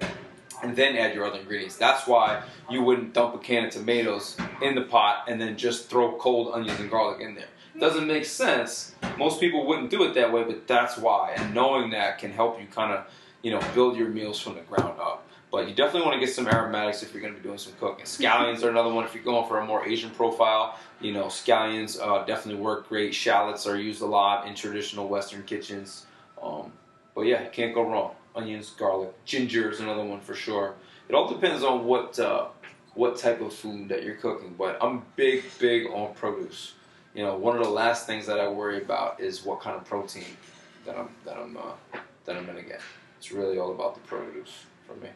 and 0.62 0.74
then 0.74 0.96
add 0.96 1.14
your 1.14 1.24
other 1.24 1.38
ingredients. 1.38 1.76
That's 1.76 2.06
why 2.06 2.42
you 2.70 2.82
wouldn't 2.82 3.12
dump 3.12 3.34
a 3.34 3.38
can 3.38 3.66
of 3.66 3.72
tomatoes 3.72 4.36
in 4.60 4.74
the 4.74 4.82
pot 4.82 5.24
and 5.28 5.40
then 5.40 5.56
just 5.56 5.88
throw 5.88 6.16
cold 6.16 6.52
onions 6.52 6.80
and 6.80 6.90
garlic 6.90 7.20
in 7.20 7.34
there. 7.34 7.48
Doesn't 7.78 8.06
make 8.06 8.24
sense. 8.24 8.94
Most 9.18 9.38
people 9.38 9.66
wouldn't 9.66 9.90
do 9.90 10.02
it 10.04 10.14
that 10.14 10.32
way, 10.32 10.44
but 10.44 10.66
that's 10.66 10.96
why. 10.96 11.34
And 11.36 11.54
knowing 11.54 11.90
that 11.90 12.18
can 12.18 12.32
help 12.32 12.60
you 12.60 12.66
kind 12.66 12.92
of 12.92 13.06
you 13.42 13.50
know 13.50 13.60
build 13.74 13.96
your 13.96 14.08
meals 14.08 14.40
from 14.40 14.54
the 14.54 14.62
ground 14.62 14.98
up. 15.00 15.28
But 15.50 15.68
you 15.68 15.74
definitely 15.74 16.08
want 16.08 16.20
to 16.20 16.26
get 16.26 16.34
some 16.34 16.48
aromatics 16.48 17.02
if 17.02 17.12
you're 17.12 17.22
going 17.22 17.34
to 17.34 17.40
be 17.40 17.46
doing 17.46 17.58
some 17.58 17.72
cooking. 17.78 18.04
Scallions 18.04 18.64
are 18.64 18.68
another 18.68 18.92
one 18.92 19.04
if 19.04 19.14
you're 19.14 19.22
going 19.22 19.46
for 19.48 19.60
a 19.60 19.64
more 19.64 19.86
Asian 19.86 20.10
profile. 20.10 20.76
You 21.00 21.12
know, 21.12 21.26
scallions 21.26 22.00
uh, 22.00 22.24
definitely 22.24 22.60
work 22.60 22.88
great. 22.88 23.14
Shallots 23.14 23.66
are 23.66 23.78
used 23.78 24.02
a 24.02 24.06
lot 24.06 24.48
in 24.48 24.54
traditional 24.54 25.08
Western 25.08 25.44
kitchens. 25.44 26.06
Um, 26.42 26.72
but 27.14 27.22
yeah, 27.22 27.42
you 27.44 27.50
can't 27.50 27.74
go 27.74 27.82
wrong. 27.82 28.14
Onions, 28.34 28.70
garlic, 28.70 29.12
ginger 29.24 29.70
is 29.70 29.80
another 29.80 30.04
one 30.04 30.20
for 30.20 30.34
sure. 30.34 30.74
It 31.08 31.14
all 31.14 31.28
depends 31.28 31.62
on 31.62 31.84
what 31.84 32.18
uh, 32.18 32.48
what 32.94 33.16
type 33.16 33.40
of 33.40 33.52
food 33.52 33.88
that 33.88 34.02
you're 34.02 34.16
cooking. 34.16 34.54
But 34.58 34.78
I'm 34.82 35.02
big, 35.14 35.44
big 35.58 35.86
on 35.86 36.12
produce. 36.14 36.74
You 37.14 37.22
know, 37.22 37.36
one 37.36 37.56
of 37.56 37.62
the 37.62 37.70
last 37.70 38.06
things 38.06 38.26
that 38.26 38.38
I 38.38 38.48
worry 38.48 38.82
about 38.82 39.20
is 39.20 39.44
what 39.44 39.60
kind 39.60 39.76
of 39.76 39.84
protein 39.84 40.36
that 40.84 40.98
I'm 40.98 41.08
that 41.24 41.38
I'm 41.38 41.56
uh, 41.56 41.98
that 42.24 42.36
I'm 42.36 42.44
gonna 42.44 42.62
get. 42.62 42.80
It's 43.16 43.32
really 43.32 43.58
all 43.58 43.70
about 43.70 43.94
the 43.94 44.00
produce 44.00 44.64
for 44.86 44.94
me. 44.96 45.08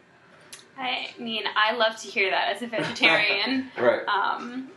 I 0.78 1.10
mean, 1.18 1.44
I 1.54 1.74
love 1.76 1.96
to 2.00 2.08
hear 2.08 2.30
that 2.30 2.54
as 2.56 2.62
a 2.62 2.66
vegetarian. 2.66 3.70
right. 3.78 4.06
Um, 4.06 4.70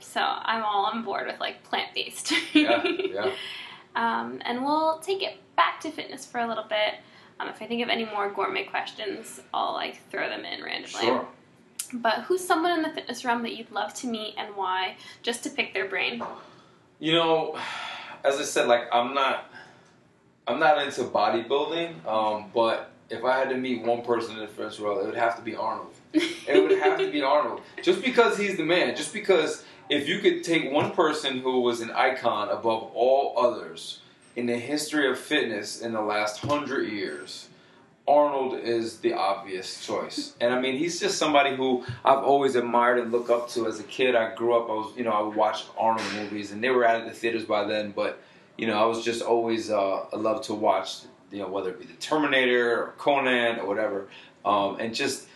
so 0.00 0.20
I'm 0.20 0.62
all 0.62 0.84
on 0.86 1.04
board 1.04 1.26
with 1.26 1.40
like 1.40 1.64
plant 1.64 1.94
based. 1.94 2.32
yeah, 2.54 2.84
yeah. 2.86 3.32
Um, 3.94 4.40
and 4.44 4.64
we'll 4.64 4.98
take 4.98 5.22
it 5.22 5.38
back 5.56 5.80
to 5.80 5.90
fitness 5.90 6.26
for 6.26 6.38
a 6.38 6.46
little 6.46 6.64
bit. 6.64 6.94
Um, 7.40 7.48
if 7.48 7.60
I 7.60 7.66
think 7.66 7.82
of 7.82 7.88
any 7.88 8.04
more 8.04 8.30
gourmet 8.30 8.64
questions, 8.64 9.40
I'll 9.52 9.72
like 9.72 10.00
throw 10.10 10.28
them 10.28 10.44
in 10.44 10.62
randomly. 10.62 11.00
Sure. 11.00 11.26
But 11.94 12.20
who's 12.22 12.46
someone 12.46 12.72
in 12.72 12.82
the 12.82 12.90
fitness 12.90 13.24
realm 13.24 13.42
that 13.42 13.54
you'd 13.54 13.70
love 13.70 13.92
to 13.94 14.06
meet 14.06 14.34
and 14.38 14.54
why? 14.54 14.96
Just 15.22 15.42
to 15.44 15.50
pick 15.50 15.74
their 15.74 15.88
brain. 15.88 16.22
You 16.98 17.12
know, 17.12 17.58
as 18.24 18.38
I 18.38 18.44
said, 18.44 18.68
like 18.68 18.84
I'm 18.92 19.12
not, 19.14 19.50
I'm 20.46 20.58
not 20.58 20.80
into 20.82 21.02
bodybuilding, 21.02 22.06
um, 22.06 22.50
but 22.54 22.91
if 23.10 23.24
I 23.24 23.38
had 23.38 23.50
to 23.50 23.56
meet 23.56 23.82
one 23.82 24.02
person 24.02 24.38
in 24.38 24.48
world, 24.80 25.02
it 25.02 25.06
would 25.06 25.16
have 25.16 25.36
to 25.36 25.42
be 25.42 25.54
Arnold. 25.54 25.94
it 26.12 26.62
would 26.62 26.78
have 26.78 26.98
to 26.98 27.10
be 27.10 27.22
Arnold, 27.22 27.60
just 27.82 28.02
because 28.02 28.38
he's 28.38 28.56
the 28.56 28.64
man. 28.64 28.96
Just 28.96 29.12
because 29.12 29.64
if 29.88 30.08
you 30.08 30.20
could 30.20 30.44
take 30.44 30.70
one 30.70 30.92
person 30.92 31.38
who 31.38 31.60
was 31.60 31.80
an 31.80 31.90
icon 31.90 32.48
above 32.48 32.90
all 32.94 33.34
others 33.36 34.00
in 34.36 34.46
the 34.46 34.56
history 34.56 35.10
of 35.10 35.18
fitness 35.18 35.80
in 35.80 35.92
the 35.92 36.00
last 36.00 36.40
hundred 36.40 36.88
years, 36.88 37.48
Arnold 38.06 38.58
is 38.58 38.98
the 38.98 39.12
obvious 39.12 39.84
choice. 39.84 40.34
And 40.40 40.52
I 40.52 40.60
mean, 40.60 40.76
he's 40.76 40.98
just 40.98 41.18
somebody 41.18 41.54
who 41.54 41.84
I've 42.04 42.24
always 42.24 42.56
admired 42.56 42.98
and 42.98 43.12
looked 43.12 43.30
up 43.30 43.48
to 43.50 43.66
as 43.66 43.78
a 43.78 43.84
kid. 43.84 44.16
I 44.16 44.34
grew 44.34 44.54
up, 44.54 44.68
I 44.68 44.72
was, 44.72 44.92
you 44.96 45.04
know, 45.04 45.12
I 45.12 45.22
would 45.22 45.36
watch 45.36 45.64
Arnold 45.78 46.06
movies 46.14 46.52
and 46.52 46.62
they 46.62 46.70
were 46.70 46.84
out 46.84 47.00
of 47.00 47.06
the 47.06 47.12
theaters 47.12 47.44
by 47.44 47.64
then, 47.64 47.92
but, 47.92 48.20
you 48.58 48.66
know, 48.66 48.78
I 48.82 48.86
was 48.86 49.04
just 49.04 49.22
always, 49.22 49.70
uh, 49.70 50.06
I 50.12 50.16
love 50.16 50.42
to 50.46 50.54
watch, 50.54 51.02
you 51.32 51.38
know, 51.38 51.48
whether 51.48 51.70
it 51.70 51.80
be 51.80 51.86
the 51.86 51.94
Terminator 51.94 52.80
or 52.80 52.94
Conan 52.98 53.58
or 53.60 53.66
whatever. 53.66 54.08
Um, 54.44 54.76
and 54.78 54.94
just, 54.94 55.26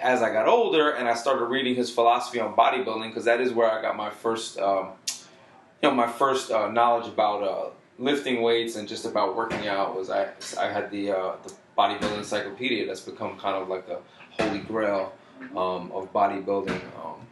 as 0.00 0.22
I 0.22 0.32
got 0.32 0.48
older 0.48 0.90
and 0.90 1.08
I 1.08 1.14
started 1.14 1.44
reading 1.44 1.74
his 1.74 1.90
philosophy 1.90 2.40
on 2.40 2.54
bodybuilding, 2.54 3.08
because 3.10 3.24
that 3.26 3.40
is 3.40 3.52
where 3.52 3.70
I 3.70 3.82
got 3.82 3.96
my 3.96 4.10
first, 4.10 4.58
um, 4.58 4.92
you 5.08 5.88
know, 5.88 5.92
my 5.92 6.06
first 6.06 6.50
uh, 6.50 6.70
knowledge 6.70 7.06
about 7.06 7.42
uh, 7.42 7.70
lifting 7.98 8.42
weights 8.42 8.76
and 8.76 8.88
just 8.88 9.04
about 9.04 9.36
working 9.36 9.68
out 9.68 9.94
was 9.96 10.10
I, 10.10 10.28
I 10.58 10.66
had 10.72 10.90
the, 10.90 11.12
uh, 11.12 11.32
the 11.44 11.52
bodybuilding 11.76 12.18
encyclopedia 12.18 12.86
that's 12.86 13.00
become 13.00 13.38
kind 13.38 13.56
of 13.56 13.68
like 13.68 13.86
the 13.86 13.98
holy 14.30 14.60
grail 14.60 15.12
um, 15.56 15.92
of 15.92 16.12
bodybuilding 16.12 16.80
um, 17.04 17.26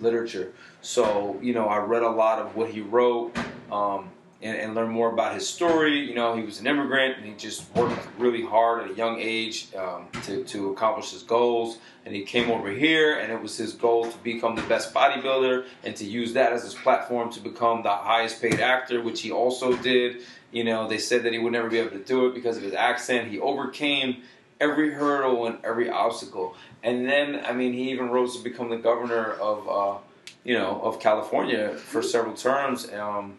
literature. 0.00 0.52
So, 0.80 1.38
you 1.42 1.52
know, 1.52 1.66
I 1.66 1.78
read 1.78 2.02
a 2.02 2.10
lot 2.10 2.38
of 2.38 2.56
what 2.56 2.70
he 2.70 2.80
wrote. 2.80 3.36
Um, 3.70 4.10
and, 4.42 4.56
and, 4.56 4.74
learn 4.74 4.88
more 4.88 5.12
about 5.12 5.34
his 5.34 5.48
story. 5.48 5.98
You 5.98 6.14
know, 6.14 6.34
he 6.34 6.42
was 6.42 6.60
an 6.60 6.66
immigrant 6.66 7.18
and 7.18 7.26
he 7.26 7.34
just 7.34 7.74
worked 7.74 7.98
really 8.18 8.42
hard 8.42 8.84
at 8.84 8.90
a 8.90 8.94
young 8.94 9.18
age 9.18 9.68
um, 9.74 10.08
to, 10.24 10.44
to 10.44 10.70
accomplish 10.70 11.10
his 11.10 11.22
goals. 11.22 11.78
And 12.06 12.14
he 12.14 12.22
came 12.22 12.50
over 12.50 12.70
here, 12.70 13.18
and 13.18 13.30
it 13.30 13.40
was 13.40 13.58
his 13.58 13.74
goal 13.74 14.10
to 14.10 14.18
become 14.18 14.56
the 14.56 14.62
best 14.62 14.94
bodybuilder 14.94 15.66
and 15.84 15.94
to 15.96 16.04
use 16.06 16.32
that 16.32 16.52
as 16.52 16.62
his 16.62 16.74
platform 16.74 17.30
to 17.32 17.40
become 17.40 17.82
the 17.82 17.90
highest 17.90 18.40
paid 18.40 18.58
actor, 18.60 19.02
which 19.02 19.20
he 19.20 19.30
also 19.30 19.76
did. 19.76 20.22
You 20.50 20.64
know, 20.64 20.88
they 20.88 20.96
said 20.96 21.22
that 21.24 21.34
he 21.34 21.38
would 21.38 21.52
never 21.52 21.68
be 21.68 21.78
able 21.78 21.90
to 21.90 22.02
do 22.02 22.26
it 22.26 22.34
because 22.34 22.56
of 22.56 22.62
his 22.62 22.72
accent. 22.72 23.30
He 23.30 23.38
overcame 23.38 24.22
every 24.60 24.92
hurdle 24.92 25.46
and 25.46 25.58
every 25.64 25.90
obstacle. 25.90 26.54
And 26.82 27.06
then, 27.06 27.42
I 27.44 27.52
mean, 27.52 27.72
he 27.74 27.90
even 27.90 28.08
rose 28.08 28.36
to 28.36 28.42
become 28.42 28.70
the 28.70 28.78
governor 28.78 29.32
of, 29.32 29.68
uh, 29.68 29.98
you 30.44 30.54
know, 30.54 30.80
of 30.82 31.00
California 31.00 31.76
for 31.76 32.02
several 32.02 32.34
terms. 32.34 32.90
Um, 32.92 33.38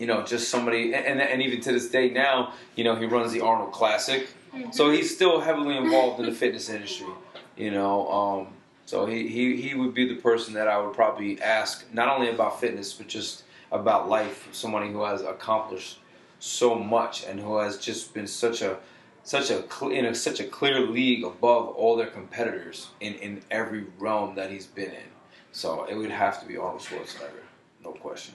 you 0.00 0.06
know, 0.06 0.22
just 0.22 0.48
somebody, 0.48 0.94
and, 0.94 1.20
and 1.20 1.42
even 1.42 1.60
to 1.60 1.72
this 1.72 1.90
day 1.90 2.08
now, 2.08 2.54
you 2.74 2.84
know, 2.84 2.96
he 2.96 3.04
runs 3.04 3.32
the 3.32 3.42
Arnold 3.42 3.70
Classic. 3.70 4.28
Mm-hmm. 4.54 4.72
So 4.72 4.90
he's 4.90 5.14
still 5.14 5.40
heavily 5.40 5.76
involved 5.76 6.18
in 6.18 6.26
the 6.26 6.32
fitness 6.32 6.70
industry, 6.70 7.06
you 7.54 7.70
know. 7.70 8.10
Um, 8.10 8.46
so 8.86 9.04
he, 9.04 9.28
he, 9.28 9.60
he 9.60 9.74
would 9.74 9.92
be 9.92 10.08
the 10.08 10.20
person 10.20 10.54
that 10.54 10.68
I 10.68 10.80
would 10.80 10.94
probably 10.94 11.40
ask, 11.42 11.84
not 11.92 12.08
only 12.08 12.30
about 12.30 12.58
fitness, 12.58 12.94
but 12.94 13.08
just 13.08 13.44
about 13.70 14.08
life. 14.08 14.48
Somebody 14.52 14.90
who 14.90 15.04
has 15.04 15.20
accomplished 15.20 15.98
so 16.38 16.74
much 16.74 17.24
and 17.26 17.38
who 17.38 17.58
has 17.58 17.76
just 17.76 18.14
been 18.14 18.26
such 18.26 18.62
a 18.62 18.78
such 19.22 19.50
a 19.50 19.62
in 19.90 20.06
a, 20.06 20.14
such 20.14 20.40
a 20.40 20.44
clear 20.44 20.80
league 20.80 21.24
above 21.24 21.68
all 21.68 21.94
their 21.94 22.06
competitors 22.06 22.88
in, 23.00 23.14
in 23.16 23.42
every 23.50 23.84
realm 23.98 24.34
that 24.34 24.50
he's 24.50 24.66
been 24.66 24.92
in. 24.92 25.10
So 25.52 25.84
it 25.84 25.94
would 25.94 26.10
have 26.10 26.40
to 26.40 26.46
be 26.46 26.56
Arnold 26.56 26.80
Schwarzenegger, 26.80 27.44
no 27.84 27.92
question. 27.92 28.34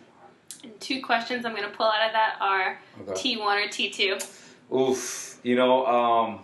And 0.66 0.80
two 0.80 1.02
questions 1.02 1.46
I'm 1.46 1.56
going 1.56 1.70
to 1.70 1.76
pull 1.76 1.86
out 1.86 2.08
of 2.08 2.14
that 2.14 2.38
are 2.42 2.80
okay. 3.02 3.36
T1 3.36 3.40
or 3.40 3.68
T2. 3.68 4.74
Oof, 4.74 5.40
you 5.44 5.56
know, 5.56 5.86
um, 5.86 6.40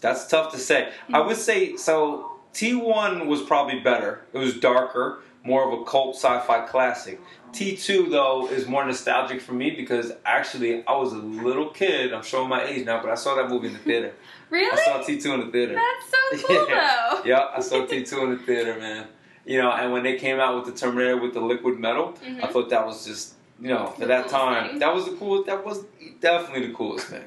that's 0.00 0.26
tough 0.28 0.52
to 0.52 0.58
say. 0.58 0.90
Mm-hmm. 1.04 1.14
I 1.14 1.20
would 1.20 1.36
say 1.36 1.76
so. 1.76 2.26
T1 2.54 3.26
was 3.26 3.42
probably 3.42 3.78
better. 3.78 4.22
It 4.32 4.38
was 4.38 4.58
darker, 4.58 5.20
more 5.44 5.72
of 5.72 5.80
a 5.80 5.84
cult 5.84 6.16
sci-fi 6.16 6.66
classic. 6.66 7.20
T2 7.52 8.10
though 8.10 8.48
is 8.48 8.66
more 8.66 8.84
nostalgic 8.84 9.40
for 9.40 9.52
me 9.52 9.70
because 9.70 10.12
actually 10.24 10.84
I 10.86 10.96
was 10.96 11.12
a 11.12 11.18
little 11.18 11.68
kid. 11.70 12.12
I'm 12.12 12.22
showing 12.22 12.48
my 12.48 12.64
age 12.64 12.86
now, 12.86 13.00
but 13.00 13.10
I 13.10 13.14
saw 13.14 13.36
that 13.36 13.48
movie 13.48 13.68
in 13.68 13.74
the 13.74 13.78
theater. 13.78 14.14
really? 14.50 14.70
I 14.70 14.84
saw 14.84 14.98
T2 14.98 15.34
in 15.34 15.40
the 15.40 15.52
theater. 15.52 15.74
That's 15.74 16.42
so 16.42 16.46
cool 16.48 16.68
yeah. 16.68 17.08
though. 17.10 17.22
yeah, 17.24 17.46
I 17.56 17.60
saw 17.60 17.86
T2 17.86 18.24
in 18.24 18.30
the 18.30 18.38
theater, 18.38 18.78
man. 18.78 19.06
You 19.44 19.60
know, 19.62 19.72
and 19.72 19.92
when 19.92 20.02
they 20.02 20.16
came 20.16 20.38
out 20.38 20.56
with 20.56 20.72
the 20.72 20.78
Terminator 20.78 21.16
with 21.16 21.34
the 21.34 21.40
liquid 21.40 21.78
metal, 21.78 22.12
mm-hmm. 22.12 22.44
I 22.44 22.48
thought 22.48 22.70
that 22.70 22.84
was 22.86 23.06
just 23.06 23.34
you 23.60 23.68
know, 23.68 23.94
at 24.00 24.08
that 24.08 24.28
time, 24.28 24.78
that 24.78 24.94
was 24.94 25.04
the 25.04 25.12
coolest. 25.12 25.46
That 25.46 25.64
was 25.64 25.84
definitely 26.20 26.68
the 26.68 26.74
coolest 26.74 27.06
thing. 27.06 27.24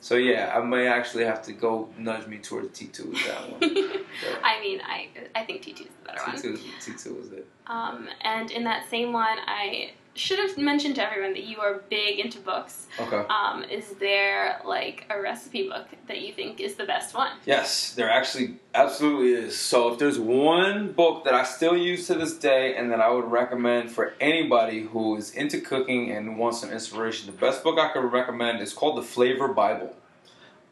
So 0.00 0.14
yeah, 0.14 0.52
I 0.54 0.64
may 0.64 0.86
actually 0.86 1.24
have 1.24 1.42
to 1.42 1.52
go 1.52 1.88
nudge 1.98 2.26
me 2.26 2.38
towards 2.38 2.78
T 2.78 2.86
two 2.86 3.10
with 3.10 3.26
that 3.26 3.50
one. 3.50 3.60
I 4.42 4.60
mean, 4.60 4.80
I 4.80 5.08
I 5.34 5.44
think 5.44 5.62
T 5.62 5.72
two 5.72 5.84
is 5.84 5.90
the 6.02 6.12
better 6.12 6.18
T2, 6.18 6.52
one. 6.52 6.80
T 6.80 6.92
two 6.98 7.14
was 7.14 7.32
it. 7.32 7.46
Um, 7.66 8.08
and 8.22 8.50
in 8.50 8.64
that 8.64 8.88
same 8.90 9.12
one, 9.12 9.38
I 9.46 9.92
should 10.20 10.38
have 10.38 10.56
mentioned 10.58 10.94
to 10.96 11.02
everyone 11.02 11.32
that 11.32 11.44
you 11.44 11.58
are 11.60 11.82
big 11.88 12.20
into 12.20 12.38
books. 12.38 12.86
Okay. 13.00 13.24
Um, 13.28 13.64
is 13.64 13.88
there 13.92 14.60
like 14.64 15.06
a 15.08 15.20
recipe 15.20 15.68
book 15.68 15.86
that 16.06 16.20
you 16.20 16.32
think 16.32 16.60
is 16.60 16.74
the 16.74 16.84
best 16.84 17.14
one? 17.14 17.32
Yes, 17.46 17.94
there 17.94 18.10
actually 18.10 18.56
absolutely 18.74 19.32
is. 19.32 19.56
So 19.58 19.92
if 19.92 19.98
there's 19.98 20.18
one 20.18 20.92
book 20.92 21.24
that 21.24 21.34
I 21.34 21.44
still 21.44 21.76
use 21.76 22.06
to 22.08 22.14
this 22.14 22.36
day 22.36 22.76
and 22.76 22.92
that 22.92 23.00
I 23.00 23.10
would 23.10 23.30
recommend 23.30 23.90
for 23.90 24.14
anybody 24.20 24.82
who 24.82 25.16
is 25.16 25.32
into 25.32 25.60
cooking 25.60 26.10
and 26.10 26.38
wants 26.38 26.60
some 26.60 26.70
inspiration, 26.70 27.26
the 27.26 27.38
best 27.38 27.64
book 27.64 27.78
I 27.78 27.92
could 27.92 28.04
recommend 28.12 28.60
is 28.60 28.72
called 28.74 28.98
The 28.98 29.02
Flavor 29.02 29.48
Bible. 29.48 29.96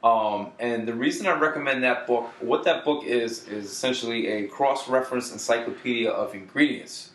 Um, 0.05 0.53
and 0.61 0.87
the 0.87 0.95
reason 0.95 1.27
I 1.27 1.37
recommend 1.39 1.83
that 1.83 2.07
book, 2.07 2.27
what 2.41 2.65
that 2.65 2.85
book 2.85 3.05
is, 3.05 3.49
is 3.49 3.65
essentially 3.65 4.29
a 4.29 4.47
cross-reference 4.47 5.33
encyclopedia 5.33 6.11
of 6.11 6.35
ingredients. 6.35 7.11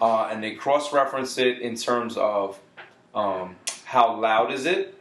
Uh, 0.00 0.28
and 0.30 0.42
they 0.42 0.52
cross-reference 0.54 1.38
it 1.38 1.60
in 1.60 1.74
terms 1.74 2.16
of 2.16 2.58
um, 3.14 3.56
how 3.84 4.14
loud 4.18 4.52
is 4.52 4.66
it, 4.66 4.94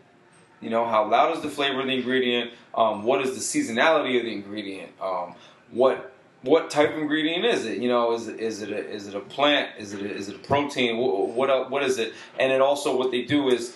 you 0.62 0.70
know, 0.70 0.86
how 0.86 1.08
loud 1.08 1.36
is 1.36 1.44
the 1.44 1.50
flavor 1.50 1.82
of 1.82 1.88
the 1.88 1.94
ingredient, 1.94 2.52
um, 2.74 3.04
what 3.04 3.22
is 3.22 3.34
the 3.34 3.42
seasonality 3.42 4.18
of 4.18 4.26
the 4.26 4.32
ingredient, 4.32 4.92
um, 5.02 5.36
what 5.72 6.12
what 6.42 6.70
type 6.70 6.94
of 6.94 7.00
ingredient 7.00 7.44
is 7.44 7.66
it? 7.66 7.80
You 7.80 7.90
know, 7.90 8.14
is 8.14 8.28
it 8.28 8.40
is 8.40 8.62
it 8.62 8.70
a, 8.70 8.78
is 8.78 9.08
it 9.08 9.16
a 9.16 9.20
plant? 9.20 9.72
Is 9.80 9.94
it 9.94 10.02
a, 10.02 10.14
is 10.14 10.30
it 10.30 10.36
a 10.36 10.40
protein? 10.40 10.98
What, 10.98 11.30
what 11.30 11.72
what 11.72 11.84
is 11.84 11.98
it? 11.98 12.14
And 12.40 12.52
it 12.52 12.62
also 12.62 12.96
what 12.96 13.12
they 13.12 13.24
do 13.24 13.50
is 13.50 13.76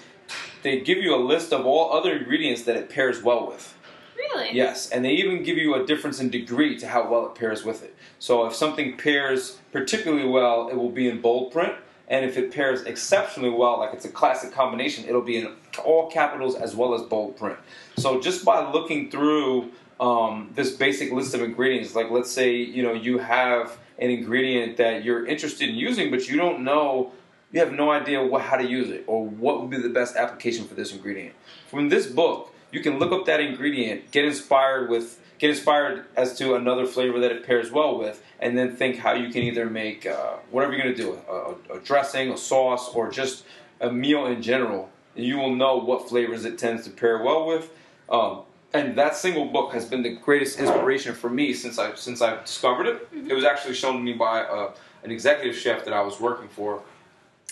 they 0.62 0.80
give 0.80 1.00
you 1.00 1.16
a 1.16 1.18
list 1.18 1.52
of 1.52 1.66
all 1.66 1.92
other 1.92 2.16
ingredients 2.16 2.64
that 2.64 2.76
it 2.76 2.90
pairs 2.90 3.24
well 3.24 3.48
with. 3.48 3.76
Really? 4.20 4.54
Yes, 4.54 4.90
and 4.90 5.04
they 5.04 5.14
even 5.14 5.44
give 5.44 5.58
you 5.58 5.76
a 5.76 5.86
difference 5.86 6.20
in 6.20 6.30
degree 6.30 6.78
to 6.80 6.88
how 6.88 7.10
well 7.10 7.26
it 7.28 7.36
pairs 7.36 7.64
with 7.64 7.84
it. 7.84 7.96
So 8.20 8.46
if 8.46 8.54
something 8.54 8.98
pairs 8.98 9.58
particularly 9.72 10.28
well, 10.28 10.68
it 10.68 10.76
will 10.76 10.90
be 10.90 11.08
in 11.08 11.22
bold 11.22 11.52
print. 11.52 11.74
And 12.10 12.26
if 12.26 12.38
it 12.38 12.52
pairs 12.52 12.84
exceptionally 12.84 13.52
well, 13.52 13.80
like 13.80 13.94
it's 13.94 14.06
a 14.06 14.10
classic 14.10 14.52
combination, 14.52 15.06
it'll 15.06 15.22
be 15.22 15.38
in 15.38 15.54
all 15.86 16.10
capitals 16.10 16.56
as 16.56 16.76
well 16.76 16.96
as 16.96 17.04
bold 17.04 17.38
print. 17.38 17.58
So 17.98 18.20
just 18.20 18.44
by 18.44 18.70
looking 18.72 19.12
through 19.12 19.72
um, 20.00 20.50
this 20.56 20.72
basic 20.72 21.12
list 21.12 21.36
of 21.36 21.42
ingredients, 21.42 21.96
like 21.96 22.10
let's 22.10 22.32
say 22.32 22.56
you 22.56 22.84
know 22.84 22.94
you 22.94 23.20
have 23.20 23.78
an 24.00 24.10
ingredient 24.10 24.78
that 24.78 25.04
you're 25.04 25.26
interested 25.28 25.70
in 25.70 25.76
using, 25.76 26.10
but 26.10 26.28
you 26.28 26.36
don't 26.36 26.64
know 26.64 27.12
you 27.52 27.60
have 27.60 27.74
no 27.74 27.92
idea 27.92 28.24
what, 28.24 28.44
how 28.44 28.58
to 28.58 28.68
use 28.68 28.90
it 28.90 29.04
or 29.08 29.26
what 29.26 29.60
would 29.62 29.70
be 29.70 29.78
the 29.78 29.90
best 29.90 30.16
application 30.16 30.68
for 30.68 30.76
this 30.76 30.94
ingredient. 30.94 31.34
From 31.68 31.90
this 31.90 32.06
book, 32.06 32.49
you 32.72 32.82
can 32.82 33.00
look 33.00 33.12
up 33.12 33.26
that 33.26 33.40
ingredient, 33.40 34.12
get 34.12 34.26
inspired 34.26 34.90
with, 34.90 35.20
get 35.38 35.50
inspired 35.50 36.06
as 36.16 36.38
to 36.38 36.56
another 36.56 36.86
flavor 36.86 37.20
that 37.20 37.32
it 37.32 37.46
pairs 37.46 37.72
well 37.72 37.98
with, 37.98 38.24
and 38.40 38.58
then 38.58 38.76
think 38.76 38.98
how 38.98 39.14
you 39.14 39.30
can 39.30 39.44
either 39.44 39.66
make 39.66 40.06
uh, 40.06 40.38
whatever 40.52 40.74
you're 40.74 40.84
going 40.84 40.96
to 40.96 41.02
do, 41.02 41.20
a, 41.30 41.78
a, 41.78 41.80
dressing, 41.80 42.32
a 42.32 42.38
sauce, 42.38 42.94
or 42.94 43.10
just 43.10 43.44
a 43.82 43.92
meal 43.92 44.26
in 44.26 44.42
general. 44.42 44.90
You 45.16 45.38
will 45.38 45.56
know 45.56 45.78
what 45.78 46.08
flavors 46.08 46.46
it 46.46 46.58
tends 46.58 46.84
to 46.86 46.92
pair 46.92 47.22
well 47.24 47.46
with. 47.46 47.72
Um, 48.10 48.42
and 48.72 48.96
that 48.98 49.16
single 49.16 49.46
book 49.46 49.74
has 49.74 49.86
been 49.86 50.04
the 50.04 50.16
greatest 50.16 50.60
inspiration 50.60 51.16
for 51.16 51.30
me 51.30 51.54
since 51.54 51.80
I 51.80 51.96
since 51.96 52.22
I 52.22 52.40
discovered 52.40 52.86
it. 52.86 53.12
Mm-hmm. 53.12 53.32
It 53.32 53.34
was 53.34 53.44
actually 53.44 53.74
shown 53.74 53.96
to 53.96 54.00
me 54.00 54.14
by 54.14 54.44
uh, 54.44 54.74
an 55.04 55.12
executive 55.12 55.56
chef 55.56 55.86
that 55.86 55.94
I 55.94 56.02
was 56.02 56.20
working 56.20 56.48
for 56.48 56.84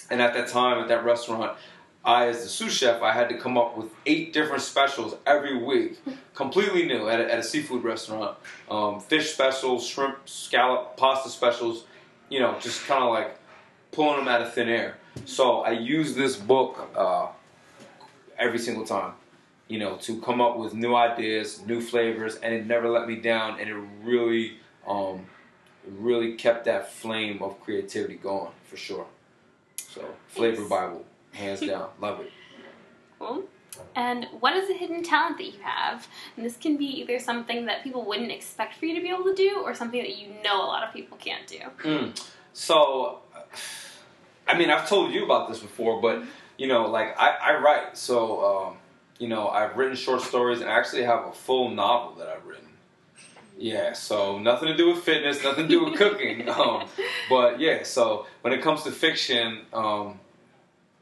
and 0.10 0.22
at 0.22 0.34
that 0.34 0.48
time, 0.48 0.80
at 0.80 0.88
that 0.88 1.04
restaurant, 1.04 1.58
I, 2.04 2.28
as 2.28 2.44
the 2.44 2.50
sous 2.50 2.72
chef, 2.72 3.02
I 3.02 3.12
had 3.12 3.28
to 3.30 3.38
come 3.38 3.58
up 3.58 3.78
with 3.78 3.90
eight 4.06 4.32
different 4.32 4.62
specials 4.62 5.16
every 5.26 5.58
week, 5.58 6.00
completely 6.34 6.86
new 6.86 7.08
at 7.10 7.20
a, 7.20 7.34
at 7.34 7.40
a 7.40 7.44
seafood 7.44 7.84
restaurant. 7.84 8.38
Um, 8.70 9.00
fish 9.02 9.34
specials, 9.34 9.86
shrimp, 9.86 10.18
scallop, 10.28 10.96
pasta 10.96 11.30
specials, 11.30 11.86
you 12.30 12.40
know, 12.40 12.58
just 12.60 12.86
kind 12.86 13.04
of 13.04 13.10
like 13.10 13.38
pulling 13.92 14.18
them 14.20 14.28
out 14.28 14.42
of 14.42 14.54
thin 14.54 14.70
air. 14.70 14.98
So 15.26 15.62
I 15.62 15.72
use 15.72 16.16
this 16.16 16.38
book 16.38 16.90
uh, 16.96 17.28
every 18.38 18.60
single 18.60 18.86
time, 18.86 19.14
you 19.68 19.80
know, 19.80 19.98
to 19.98 20.22
come 20.22 20.40
up 20.40 20.58
with 20.58 20.74
new 20.74 20.96
ideas, 20.96 21.66
new 21.66 21.82
flavors, 21.82 22.36
and 22.36 22.54
it 22.54 22.68
never 22.68 22.90
let 22.90 23.08
me 23.08 23.16
down, 23.16 23.60
and 23.60 23.70
it 23.70 23.76
really, 24.04 24.58
um, 24.88 25.26
really 26.00 26.36
kept 26.36 26.66
that 26.66 26.94
flame 26.94 27.42
of 27.42 27.60
creativity 27.62 28.16
going 28.16 28.52
for 28.64 28.78
sure. 28.78 29.08
So 29.78 30.06
Flavor 30.28 30.66
Bible, 30.66 31.06
hands 31.38 31.62
down, 31.62 31.90
love 32.02 32.20
it. 32.20 32.32
Cool. 33.20 33.44
And 33.96 34.26
what 34.40 34.56
is 34.56 34.70
a 34.70 34.74
hidden 34.74 35.04
talent 35.04 35.38
that 35.38 35.46
you 35.46 35.60
have? 35.62 36.08
And 36.36 36.46
this 36.46 36.58
can 36.58 36.78
be 36.78 36.86
either 37.02 37.20
something 37.20 37.66
that 37.66 37.84
people 37.84 38.06
wouldn't 38.06 38.32
expect 38.32 38.76
for 38.76 38.86
you 38.86 38.96
to 38.96 39.02
be 39.02 39.10
able 39.10 39.26
to 39.26 39.36
do, 39.36 39.62
or 39.64 39.74
something 39.74 40.02
that 40.02 40.18
you 40.18 40.30
know 40.44 40.64
a 40.64 40.68
lot 40.68 40.88
of 40.88 40.94
people 40.94 41.18
can't 41.18 41.48
do. 41.48 41.60
Mm. 41.84 42.26
So, 42.54 43.20
I 44.48 44.58
mean, 44.58 44.70
I've 44.70 44.88
told 44.88 45.14
you 45.14 45.26
about 45.26 45.50
this 45.50 45.60
before, 45.60 46.02
but 46.02 46.24
you 46.58 46.68
know, 46.68 46.88
like 46.88 47.16
I, 47.20 47.30
I 47.30 47.60
write. 47.60 47.98
So, 47.98 48.46
um, 48.46 48.78
you 49.20 49.28
know, 49.28 49.48
I've 49.48 49.78
written 49.78 49.96
short 49.96 50.22
stories, 50.22 50.62
and 50.62 50.70
I 50.70 50.78
actually 50.78 51.04
have 51.04 51.26
a 51.26 51.32
full 51.32 51.70
novel 51.70 52.16
that 52.16 52.28
I've 52.28 52.46
written. 52.46 52.66
Yeah, 53.60 53.94
so 53.94 54.38
nothing 54.38 54.68
to 54.68 54.78
do 54.78 54.94
with 54.94 55.04
fitness, 55.04 55.44
nothing 55.44 55.68
to 55.68 55.70
do 55.70 55.86
with 55.86 55.96
cooking. 55.96 56.48
Um, 56.58 56.88
but 57.30 57.60
yeah, 57.60 57.84
so 57.84 58.26
when 58.42 58.54
it 58.54 58.62
comes 58.62 58.84
to 58.84 58.92
fiction, 58.92 59.62
um, 59.74 60.20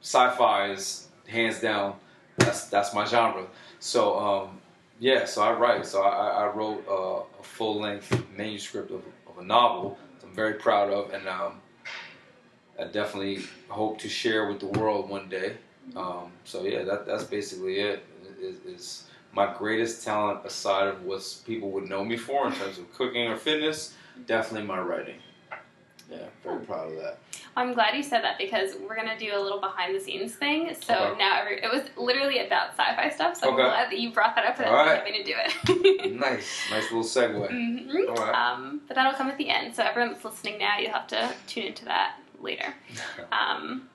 sci-fi 0.06 0.70
is 0.70 1.08
hands 1.28 1.60
down. 1.60 1.96
That's 2.38 2.66
that's 2.66 2.94
my 2.94 3.06
genre. 3.06 3.48
So 3.80 4.20
um, 4.20 4.62
yeah, 5.00 5.26
so 5.26 5.42
I 5.42 5.52
write. 5.54 5.86
So 5.86 6.04
I, 6.04 6.44
I 6.44 6.48
wrote 6.48 6.86
a, 6.88 7.40
a 7.42 7.44
full-length 7.44 8.24
manuscript 8.38 8.92
of, 8.92 9.02
of, 9.28 9.40
a 9.40 9.44
novel. 9.44 9.98
That 10.20 10.28
I'm 10.28 10.36
very 10.36 10.54
proud 10.54 10.92
of, 10.92 11.12
and 11.12 11.28
um, 11.28 11.60
I 12.80 12.86
definitely 12.86 13.40
hope 13.68 13.98
to 14.00 14.10
share 14.10 14.48
with 14.48 14.60
the 14.60 14.68
world 14.80 15.10
one 15.10 15.28
day. 15.28 15.58
Um, 15.96 16.32
so 16.44 16.64
yeah, 16.64 16.84
that 16.84 17.08
that's 17.08 17.24
basically 17.24 17.80
it. 17.80 18.06
Is 18.40 19.08
my 19.34 19.52
greatest 19.58 20.04
talent 20.06 20.46
aside 20.46 20.88
of 20.88 21.04
what 21.04 21.22
people 21.48 21.72
would 21.72 21.90
know 21.90 22.06
me 22.06 22.16
for 22.16 22.46
in 22.48 22.54
terms 22.54 22.78
of 22.78 22.94
cooking 22.94 23.28
or 23.28 23.38
fitness, 23.38 23.94
definitely 24.28 24.68
my 24.68 24.80
writing. 24.80 25.18
Yeah, 26.12 26.28
very 26.44 26.64
proud 26.66 26.92
of 26.92 26.96
that. 26.98 27.20
I'm 27.58 27.74
glad 27.74 27.96
you 27.96 28.04
said 28.04 28.22
that 28.24 28.38
because 28.38 28.76
we're 28.76 28.96
gonna 28.96 29.18
do 29.18 29.32
a 29.34 29.40
little 29.40 29.62
behind 29.62 29.96
the 29.96 30.00
scenes 30.00 30.34
thing. 30.34 30.76
So 30.82 30.94
okay. 30.94 31.18
now 31.18 31.40
every, 31.40 31.64
it 31.64 31.72
was 31.72 31.84
literally 31.96 32.46
about 32.46 32.72
sci-fi 32.72 33.10
stuff. 33.10 33.38
So 33.38 33.54
okay. 33.54 33.62
I'm 33.62 33.70
glad 33.70 33.92
that 33.92 34.00
you 34.00 34.12
brought 34.12 34.36
that 34.36 34.46
up 34.46 34.60
and 34.60 34.72
right. 34.72 35.04
me 35.06 35.18
to 35.18 35.24
do 35.24 35.34
it. 35.38 36.16
nice, 36.20 36.70
nice 36.70 36.92
little 36.92 37.04
segue. 37.04 37.50
Mm-hmm. 37.50 38.10
All 38.10 38.16
right. 38.16 38.54
Um, 38.54 38.82
but 38.88 38.96
that'll 38.96 39.14
come 39.14 39.28
at 39.28 39.38
the 39.38 39.50
end. 39.50 39.74
So 39.74 39.84
everyone 39.84 40.12
that's 40.12 40.26
listening 40.26 40.58
now, 40.58 40.78
you'll 40.80 40.92
have 40.92 41.08
to 41.08 41.34
tune 41.48 41.66
into 41.68 41.86
that 41.86 42.18
later. 42.40 42.74
Um, 43.32 43.90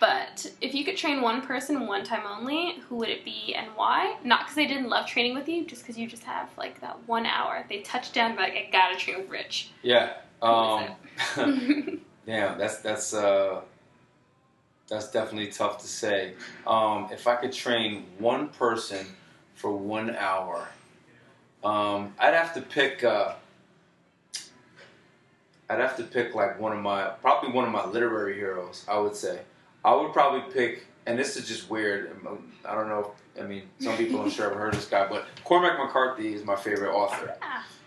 but 0.00 0.50
if 0.60 0.74
you 0.74 0.84
could 0.84 0.96
train 0.96 1.22
one 1.22 1.42
person 1.42 1.86
one 1.86 2.02
time 2.02 2.22
only, 2.26 2.80
who 2.88 2.96
would 2.96 3.08
it 3.08 3.24
be 3.24 3.54
and 3.54 3.68
why? 3.76 4.16
Not 4.24 4.40
because 4.40 4.56
they 4.56 4.66
didn't 4.66 4.88
love 4.88 5.06
training 5.06 5.32
with 5.32 5.48
you, 5.48 5.64
just 5.64 5.82
because 5.82 5.96
you 5.96 6.08
just 6.08 6.24
have 6.24 6.48
like 6.58 6.80
that 6.80 6.98
one 7.06 7.24
hour. 7.24 7.64
They 7.68 7.82
touch 7.82 8.10
down, 8.10 8.34
but 8.34 8.40
like, 8.42 8.54
I 8.54 8.68
gotta 8.72 8.96
train 8.96 9.18
with 9.18 9.30
Rich. 9.30 9.70
Yeah. 9.80 10.14
Um, 10.42 10.88
yeah, 12.26 12.54
that's 12.54 12.78
that's 12.78 13.14
uh, 13.14 13.60
that's 14.88 15.10
definitely 15.10 15.50
tough 15.50 15.78
to 15.78 15.86
say. 15.86 16.34
Um, 16.66 17.08
if 17.10 17.26
I 17.26 17.36
could 17.36 17.52
train 17.52 18.04
one 18.18 18.48
person 18.48 19.06
for 19.54 19.72
one 19.72 20.14
hour, 20.16 20.68
um, 21.64 22.14
I'd 22.18 22.34
have 22.34 22.54
to 22.54 22.60
pick. 22.60 23.02
Uh, 23.04 23.34
I'd 25.70 25.80
have 25.80 25.96
to 25.96 26.04
pick 26.04 26.34
like 26.34 26.60
one 26.60 26.72
of 26.72 26.80
my 26.80 27.08
probably 27.22 27.50
one 27.52 27.64
of 27.64 27.72
my 27.72 27.86
literary 27.86 28.34
heroes. 28.34 28.84
I 28.88 28.98
would 28.98 29.16
say. 29.16 29.40
I 29.84 29.94
would 29.94 30.12
probably 30.12 30.52
pick, 30.52 30.86
and 31.06 31.18
this 31.18 31.36
is 31.36 31.48
just 31.48 31.68
weird. 31.68 32.16
I 32.64 32.74
don't 32.74 32.88
know. 32.88 33.12
I 33.40 33.42
mean, 33.42 33.62
some 33.80 33.96
people 33.96 34.20
I'm 34.20 34.30
sure 34.30 34.48
have 34.48 34.56
heard 34.56 34.74
of 34.74 34.80
this 34.80 34.88
guy, 34.88 35.08
but 35.08 35.26
Cormac 35.42 35.78
McCarthy 35.78 36.34
is 36.34 36.44
my 36.44 36.54
favorite 36.54 36.92
author. 36.92 37.34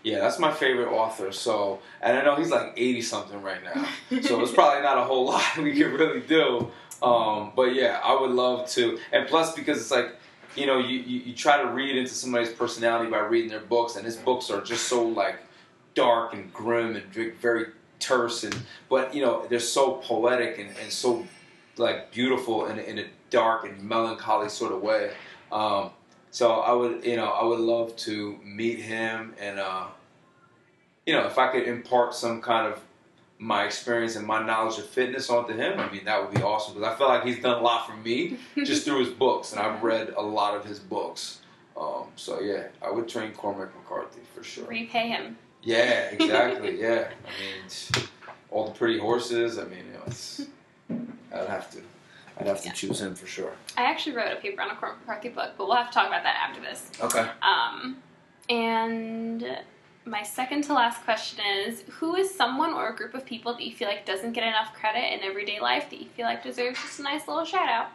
Yeah, 0.06 0.20
that's 0.20 0.38
my 0.38 0.52
favorite 0.52 0.86
author. 0.86 1.32
So, 1.32 1.80
and 2.00 2.16
I 2.16 2.22
know 2.22 2.36
he's 2.36 2.48
like 2.48 2.74
80 2.76 3.02
something 3.02 3.42
right 3.42 3.58
now. 3.64 3.88
so 4.20 4.40
it's 4.40 4.52
probably 4.54 4.80
not 4.80 4.98
a 4.98 5.02
whole 5.02 5.26
lot 5.26 5.42
we 5.58 5.72
can 5.76 5.94
really 5.94 6.20
do. 6.20 6.70
Um, 7.02 7.50
but 7.56 7.74
yeah, 7.74 8.00
I 8.04 8.14
would 8.14 8.30
love 8.30 8.70
to. 8.70 9.00
And 9.10 9.26
plus, 9.26 9.56
because 9.56 9.80
it's 9.80 9.90
like, 9.90 10.14
you 10.54 10.66
know, 10.66 10.78
you, 10.78 11.00
you, 11.00 11.20
you 11.22 11.34
try 11.34 11.60
to 11.60 11.66
read 11.70 11.96
into 11.96 12.12
somebody's 12.12 12.50
personality 12.50 13.10
by 13.10 13.18
reading 13.18 13.50
their 13.50 13.58
books, 13.58 13.96
and 13.96 14.06
his 14.06 14.16
books 14.16 14.48
are 14.48 14.60
just 14.60 14.86
so 14.86 15.04
like 15.04 15.40
dark 15.96 16.34
and 16.34 16.52
grim 16.52 16.94
and 16.94 17.34
very 17.40 17.66
terse, 17.98 18.44
and 18.44 18.56
but 18.88 19.12
you 19.12 19.22
know 19.22 19.44
they're 19.48 19.58
so 19.58 19.94
poetic 19.94 20.58
and, 20.60 20.70
and 20.82 20.92
so 20.92 21.26
like 21.78 22.12
beautiful 22.12 22.66
in, 22.66 22.78
in 22.78 23.00
a 23.00 23.06
dark 23.30 23.64
and 23.64 23.82
melancholy 23.82 24.48
sort 24.48 24.70
of 24.70 24.80
way. 24.80 25.10
Um, 25.50 25.90
so 26.30 26.52
I 26.52 26.72
would, 26.72 27.04
you 27.04 27.16
know, 27.16 27.26
I 27.26 27.44
would 27.44 27.60
love 27.60 27.96
to 27.96 28.38
meet 28.44 28.80
him, 28.80 29.34
and 29.40 29.58
uh, 29.58 29.86
you 31.06 31.14
know, 31.14 31.26
if 31.26 31.38
I 31.38 31.48
could 31.48 31.66
impart 31.66 32.14
some 32.14 32.42
kind 32.42 32.72
of 32.72 32.80
my 33.38 33.64
experience 33.64 34.16
and 34.16 34.26
my 34.26 34.44
knowledge 34.44 34.78
of 34.78 34.86
fitness 34.86 35.28
onto 35.30 35.54
him, 35.54 35.78
I 35.78 35.90
mean, 35.90 36.04
that 36.04 36.22
would 36.22 36.34
be 36.34 36.42
awesome 36.42 36.74
because 36.74 36.94
I 36.94 36.96
feel 36.96 37.08
like 37.08 37.24
he's 37.24 37.40
done 37.40 37.58
a 37.58 37.62
lot 37.62 37.86
for 37.86 37.96
me 37.96 38.38
just 38.56 38.84
through 38.84 39.00
his 39.00 39.10
books, 39.10 39.52
and 39.52 39.60
I've 39.60 39.82
read 39.82 40.14
a 40.16 40.22
lot 40.22 40.56
of 40.56 40.64
his 40.64 40.78
books. 40.78 41.40
Um, 41.76 42.06
so 42.16 42.40
yeah, 42.40 42.68
I 42.82 42.90
would 42.90 43.08
train 43.08 43.32
Cormac 43.32 43.74
McCarthy 43.76 44.20
for 44.34 44.42
sure. 44.42 44.66
Repay 44.66 45.08
him. 45.08 45.36
Yeah, 45.62 46.10
exactly. 46.10 46.80
yeah, 46.80 47.08
I 47.10 47.30
mean, 47.40 48.06
all 48.50 48.66
the 48.66 48.72
pretty 48.72 48.98
horses. 48.98 49.58
I 49.58 49.64
mean, 49.64 49.84
you 49.86 49.92
know, 49.92 50.02
it's 50.06 50.46
I'd 51.32 51.48
have 51.48 51.70
to. 51.72 51.78
I'd 52.38 52.46
have 52.46 52.60
to 52.62 52.68
yeah. 52.68 52.72
choose 52.72 53.00
him 53.00 53.14
for 53.14 53.26
sure. 53.26 53.52
I 53.76 53.84
actually 53.84 54.16
wrote 54.16 54.32
a 54.32 54.36
paper 54.36 54.60
on 54.60 54.70
a 54.70 54.76
Cormac 54.76 55.00
McCarthy 55.00 55.30
book, 55.30 55.52
but 55.56 55.66
we'll 55.66 55.76
have 55.76 55.88
to 55.88 55.94
talk 55.94 56.06
about 56.06 56.22
that 56.22 56.48
after 56.48 56.60
this. 56.60 56.90
Okay. 57.00 57.28
Um, 57.42 57.96
and 58.48 59.58
my 60.04 60.22
second 60.22 60.62
to 60.64 60.74
last 60.74 61.02
question 61.04 61.44
is 61.66 61.82
Who 61.90 62.14
is 62.14 62.32
someone 62.32 62.72
or 62.72 62.90
a 62.90 62.96
group 62.96 63.14
of 63.14 63.24
people 63.24 63.54
that 63.54 63.62
you 63.62 63.74
feel 63.74 63.88
like 63.88 64.06
doesn't 64.06 64.32
get 64.32 64.44
enough 64.44 64.72
credit 64.74 65.12
in 65.12 65.20
everyday 65.22 65.60
life 65.60 65.90
that 65.90 66.00
you 66.00 66.08
feel 66.10 66.26
like 66.26 66.42
deserves 66.42 66.80
just 66.80 67.00
a 67.00 67.02
nice 67.02 67.26
little 67.26 67.44
shout 67.44 67.68
out? 67.68 67.88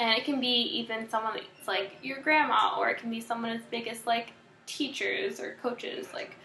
And 0.00 0.16
it 0.16 0.24
can 0.24 0.38
be 0.38 0.46
even 0.46 1.08
someone 1.08 1.34
that's 1.34 1.66
like 1.66 1.96
your 2.02 2.20
grandma, 2.20 2.76
or 2.78 2.88
it 2.88 2.98
can 2.98 3.10
be 3.10 3.20
someone 3.20 3.50
as 3.50 3.62
big 3.62 3.88
as 3.88 4.06
like 4.06 4.32
teachers 4.66 5.40
or 5.40 5.56
coaches. 5.60 6.08
Like, 6.14 6.36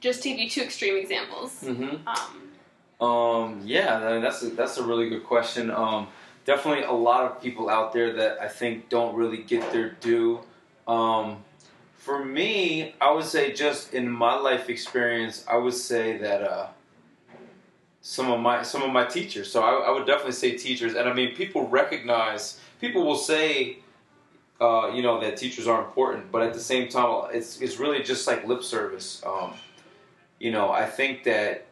just 0.00 0.22
to 0.22 0.28
give 0.28 0.38
you 0.38 0.48
two 0.48 0.60
extreme 0.60 0.96
examples. 0.96 1.62
Mm-hmm. 1.62 2.06
Um, 2.06 3.08
um, 3.08 3.60
yeah, 3.64 4.20
that's 4.20 4.42
a, 4.42 4.50
that's 4.50 4.78
a 4.78 4.84
really 4.84 5.08
good 5.08 5.24
question. 5.24 5.70
Um, 5.70 6.08
definitely 6.46 6.84
a 6.84 6.92
lot 6.92 7.30
of 7.30 7.42
people 7.42 7.68
out 7.68 7.92
there 7.92 8.12
that 8.14 8.40
I 8.40 8.48
think 8.48 8.88
don't 8.88 9.14
really 9.14 9.42
get 9.42 9.70
their 9.72 9.90
due. 9.90 10.40
Um, 10.88 11.44
for 11.96 12.24
me, 12.24 12.94
I 13.00 13.10
would 13.10 13.24
say 13.24 13.52
just 13.52 13.92
in 13.92 14.08
my 14.08 14.36
life 14.36 14.70
experience, 14.70 15.44
I 15.48 15.56
would 15.56 15.74
say 15.74 16.16
that 16.18 16.42
uh, 16.42 16.68
some 18.00 18.30
of 18.30 18.40
my 18.40 18.62
some 18.62 18.82
of 18.82 18.92
my 18.92 19.04
teachers. 19.04 19.50
So 19.50 19.62
I, 19.62 19.88
I, 19.88 19.90
would 19.90 20.06
definitely 20.06 20.32
say 20.32 20.56
teachers, 20.56 20.94
and 20.94 21.08
I 21.08 21.12
mean 21.12 21.34
people 21.34 21.68
recognize. 21.68 22.60
People 22.80 23.04
will 23.04 23.16
say, 23.16 23.78
uh, 24.60 24.92
you 24.94 25.02
know, 25.02 25.20
that 25.20 25.36
teachers 25.36 25.66
are 25.66 25.84
important, 25.84 26.30
but 26.30 26.42
at 26.42 26.54
the 26.54 26.60
same 26.60 26.88
time, 26.88 27.30
it's 27.32 27.60
it's 27.60 27.78
really 27.80 28.02
just 28.04 28.26
like 28.28 28.46
lip 28.46 28.62
service. 28.62 29.20
Um, 29.26 29.54
you 30.38 30.52
know, 30.52 30.70
I 30.70 30.86
think 30.86 31.24
that 31.24 31.65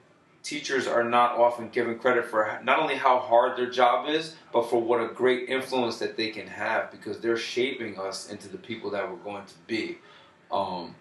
teachers 0.45 0.87
are 0.87 1.03
not 1.03 1.33
often 1.39 1.71
given 1.71 1.99
credit 1.99 2.27
for 2.27 2.61
not 2.63 2.79
only 2.79 2.95
how 2.95 3.19
hard 3.19 3.57
their 3.57 3.71
job 3.71 4.09
is, 4.09 4.37
but 4.53 4.69
for 4.69 4.81
what 4.81 5.01
a 5.01 5.09
great 5.09 5.49
influence 5.49 5.99
that 5.99 6.17
they 6.17 6.29
can 6.29 6.47
have 6.47 6.93
because 6.93 7.19
they're 7.19 7.37
shaping 7.37 7.99
us 7.99 8.31
into 8.31 8.49
the 8.49 8.59
people 8.59 8.91
that 8.91 9.11
we're 9.11 9.17
going 9.17 9.45
to 9.47 9.55
be. 9.67 9.99
Um, 10.53 10.95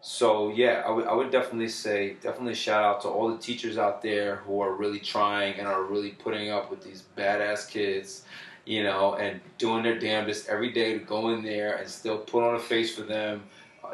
so 0.00 0.50
yeah, 0.50 0.82
I, 0.84 0.88
w- 0.88 1.06
I 1.06 1.12
would 1.12 1.32
definitely 1.32 1.68
say, 1.68 2.16
definitely 2.22 2.54
shout 2.54 2.84
out 2.84 3.00
to 3.02 3.08
all 3.08 3.28
the 3.28 3.38
teachers 3.38 3.76
out 3.76 4.00
there 4.00 4.36
who 4.36 4.60
are 4.60 4.72
really 4.72 5.00
trying 5.00 5.58
and 5.58 5.66
are 5.66 5.82
really 5.82 6.10
putting 6.10 6.48
up 6.48 6.70
with 6.70 6.84
these 6.84 7.02
badass 7.18 7.68
kids, 7.68 8.22
you 8.64 8.84
know, 8.84 9.16
and 9.16 9.40
doing 9.58 9.82
their 9.82 9.98
damnedest 9.98 10.48
every 10.48 10.70
day 10.70 10.92
to 10.96 11.00
go 11.00 11.30
in 11.30 11.42
there 11.42 11.74
and 11.74 11.88
still 11.88 12.18
put 12.18 12.44
on 12.44 12.54
a 12.54 12.60
face 12.60 12.94
for 12.94 13.02
them, 13.02 13.42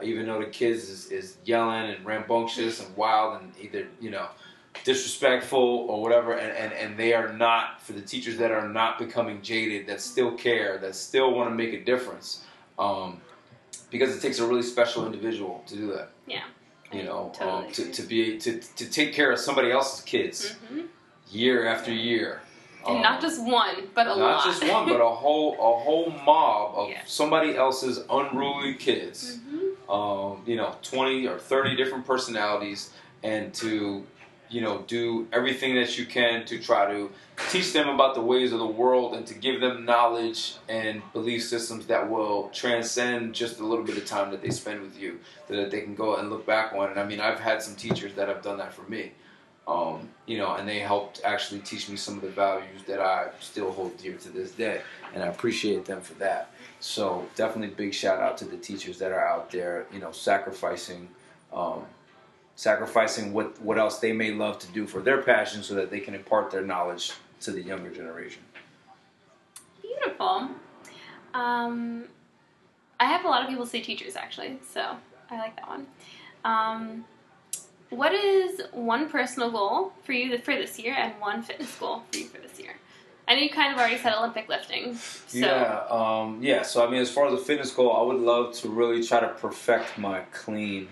even 0.02 0.26
though 0.26 0.40
the 0.40 0.46
kids 0.46 0.88
is, 0.88 1.10
is 1.10 1.36
yelling 1.44 1.90
and 1.90 2.04
rambunctious 2.04 2.84
and 2.84 2.96
wild 2.96 3.40
and 3.42 3.52
either, 3.60 3.86
you 4.00 4.10
know, 4.10 4.28
disrespectful 4.84 5.58
or 5.58 6.00
whatever 6.00 6.32
and, 6.32 6.56
and, 6.56 6.72
and 6.72 6.98
they 6.98 7.12
are 7.12 7.32
not 7.34 7.80
for 7.82 7.92
the 7.92 8.00
teachers 8.00 8.38
that 8.38 8.50
are 8.50 8.66
not 8.66 8.98
becoming 8.98 9.42
jaded 9.42 9.86
that 9.86 10.00
still 10.00 10.32
care 10.32 10.78
that 10.78 10.94
still 10.94 11.34
want 11.34 11.48
to 11.48 11.54
make 11.54 11.74
a 11.74 11.84
difference 11.84 12.44
um, 12.78 13.20
because 13.90 14.16
it 14.16 14.20
takes 14.20 14.38
a 14.38 14.46
really 14.46 14.62
special 14.62 15.06
individual 15.06 15.62
to 15.66 15.76
do 15.76 15.86
that. 15.92 16.10
Yeah. 16.26 16.44
You 16.92 17.04
know, 17.04 17.26
um, 17.26 17.32
totally 17.32 17.66
um, 17.66 17.72
to, 17.72 17.92
to 17.92 18.02
be 18.02 18.38
to, 18.38 18.58
to 18.60 18.90
take 18.90 19.12
care 19.12 19.30
of 19.32 19.38
somebody 19.38 19.70
else's 19.70 20.04
kids 20.04 20.56
mm-hmm. 20.64 20.86
year 21.30 21.66
after 21.66 21.92
year. 21.92 22.40
And 22.86 22.96
um, 22.96 23.02
not 23.02 23.20
just 23.20 23.42
one, 23.42 23.88
but 23.94 24.06
a 24.06 24.10
not 24.10 24.18
lot. 24.18 24.30
Not 24.30 24.44
just 24.44 24.68
one, 24.68 24.88
but 24.88 25.00
a 25.00 25.08
whole 25.08 25.54
a 25.54 25.78
whole 25.78 26.10
mob 26.10 26.74
of 26.76 26.90
yeah. 26.90 27.02
somebody 27.06 27.56
else's 27.56 28.00
unruly 28.10 28.74
kids. 28.74 29.38
Mm-hmm. 29.38 29.51
Um, 29.88 30.42
you 30.46 30.56
know, 30.56 30.76
twenty 30.82 31.26
or 31.26 31.38
thirty 31.38 31.76
different 31.76 32.06
personalities, 32.06 32.92
and 33.22 33.52
to 33.54 34.06
you 34.52 34.60
know, 34.60 34.84
do 34.86 35.26
everything 35.32 35.74
that 35.76 35.98
you 35.98 36.04
can 36.04 36.44
to 36.44 36.58
try 36.58 36.92
to 36.92 37.10
teach 37.50 37.72
them 37.72 37.88
about 37.88 38.14
the 38.14 38.20
ways 38.20 38.52
of 38.52 38.58
the 38.58 38.66
world 38.66 39.14
and 39.14 39.26
to 39.26 39.34
give 39.34 39.60
them 39.60 39.84
knowledge 39.84 40.56
and 40.68 41.02
belief 41.14 41.42
systems 41.42 41.86
that 41.86 42.08
will 42.08 42.50
transcend 42.50 43.34
just 43.34 43.60
a 43.60 43.66
little 43.66 43.84
bit 43.84 43.96
of 43.96 44.04
time 44.04 44.30
that 44.30 44.42
they 44.42 44.50
spend 44.50 44.82
with 44.82 44.98
you, 45.00 45.18
that 45.48 45.70
they 45.70 45.80
can 45.80 45.94
go 45.94 46.16
and 46.16 46.28
look 46.28 46.44
back 46.46 46.74
on. 46.74 46.90
And 46.90 47.00
I 47.00 47.04
mean, 47.04 47.18
I've 47.18 47.40
had 47.40 47.62
some 47.62 47.74
teachers 47.74 48.14
that 48.14 48.28
have 48.28 48.42
done 48.42 48.58
that 48.58 48.74
for 48.74 48.82
me, 48.82 49.12
um, 49.66 50.08
you 50.26 50.38
know, 50.38 50.54
and 50.54 50.68
they 50.68 50.80
helped 50.80 51.20
actually 51.24 51.60
teach 51.60 51.88
me 51.88 51.96
some 51.96 52.16
of 52.16 52.22
the 52.22 52.30
values 52.30 52.82
that 52.86 53.00
I 53.00 53.30
still 53.40 53.70
hold 53.70 53.96
dear 53.96 54.16
to 54.16 54.28
this 54.30 54.52
day, 54.52 54.80
and 55.14 55.22
I 55.22 55.26
appreciate 55.26 55.84
them 55.84 56.00
for 56.00 56.14
that. 56.14 56.50
So 56.80 57.26
definitely 57.36 57.74
big 57.74 57.94
shout 57.94 58.20
out 58.20 58.36
to 58.38 58.44
the 58.44 58.56
teachers 58.56 58.98
that 58.98 59.12
are 59.12 59.26
out 59.26 59.50
there, 59.50 59.86
you 59.92 60.00
know, 60.00 60.12
sacrificing. 60.12 61.08
Um, 61.52 61.84
sacrificing 62.56 63.32
what, 63.32 63.60
what 63.60 63.78
else 63.78 63.98
they 63.98 64.12
may 64.12 64.32
love 64.32 64.58
to 64.58 64.66
do 64.68 64.86
for 64.86 65.00
their 65.00 65.22
passion 65.22 65.62
so 65.62 65.74
that 65.74 65.90
they 65.90 66.00
can 66.00 66.14
impart 66.14 66.50
their 66.50 66.62
knowledge 66.62 67.12
to 67.40 67.50
the 67.50 67.62
younger 67.62 67.90
generation. 67.90 68.42
Beautiful. 69.80 70.48
Um, 71.34 72.04
I 73.00 73.06
have 73.06 73.24
a 73.24 73.28
lot 73.28 73.42
of 73.42 73.48
people 73.48 73.66
say 73.66 73.80
teachers 73.80 74.16
actually, 74.16 74.58
so 74.70 74.96
I 75.30 75.38
like 75.38 75.56
that 75.56 75.68
one. 75.68 75.86
What 77.92 78.14
is 78.14 78.62
one 78.72 79.10
personal 79.10 79.50
goal 79.50 79.92
for 80.04 80.12
you 80.12 80.38
for 80.38 80.54
this 80.54 80.78
year 80.78 80.94
and 80.94 81.12
one 81.20 81.42
fitness 81.42 81.74
goal 81.78 82.02
for 82.10 82.18
you 82.18 82.26
for 82.26 82.38
this 82.38 82.58
year? 82.58 82.76
I 83.28 83.34
know 83.34 83.42
you 83.42 83.50
kind 83.50 83.72
of 83.72 83.78
already 83.78 83.98
said 83.98 84.14
Olympic 84.14 84.48
lifting. 84.48 84.94
So. 84.94 85.38
Yeah, 85.38 85.84
um, 85.88 86.42
yeah. 86.42 86.62
So 86.62 86.86
I 86.86 86.90
mean, 86.90 87.00
as 87.00 87.10
far 87.10 87.26
as 87.26 87.38
the 87.38 87.44
fitness 87.44 87.70
goal, 87.70 87.94
I 87.94 88.02
would 88.02 88.20
love 88.20 88.54
to 88.56 88.68
really 88.68 89.02
try 89.02 89.20
to 89.20 89.28
perfect 89.28 89.98
my 89.98 90.20
clean 90.32 90.88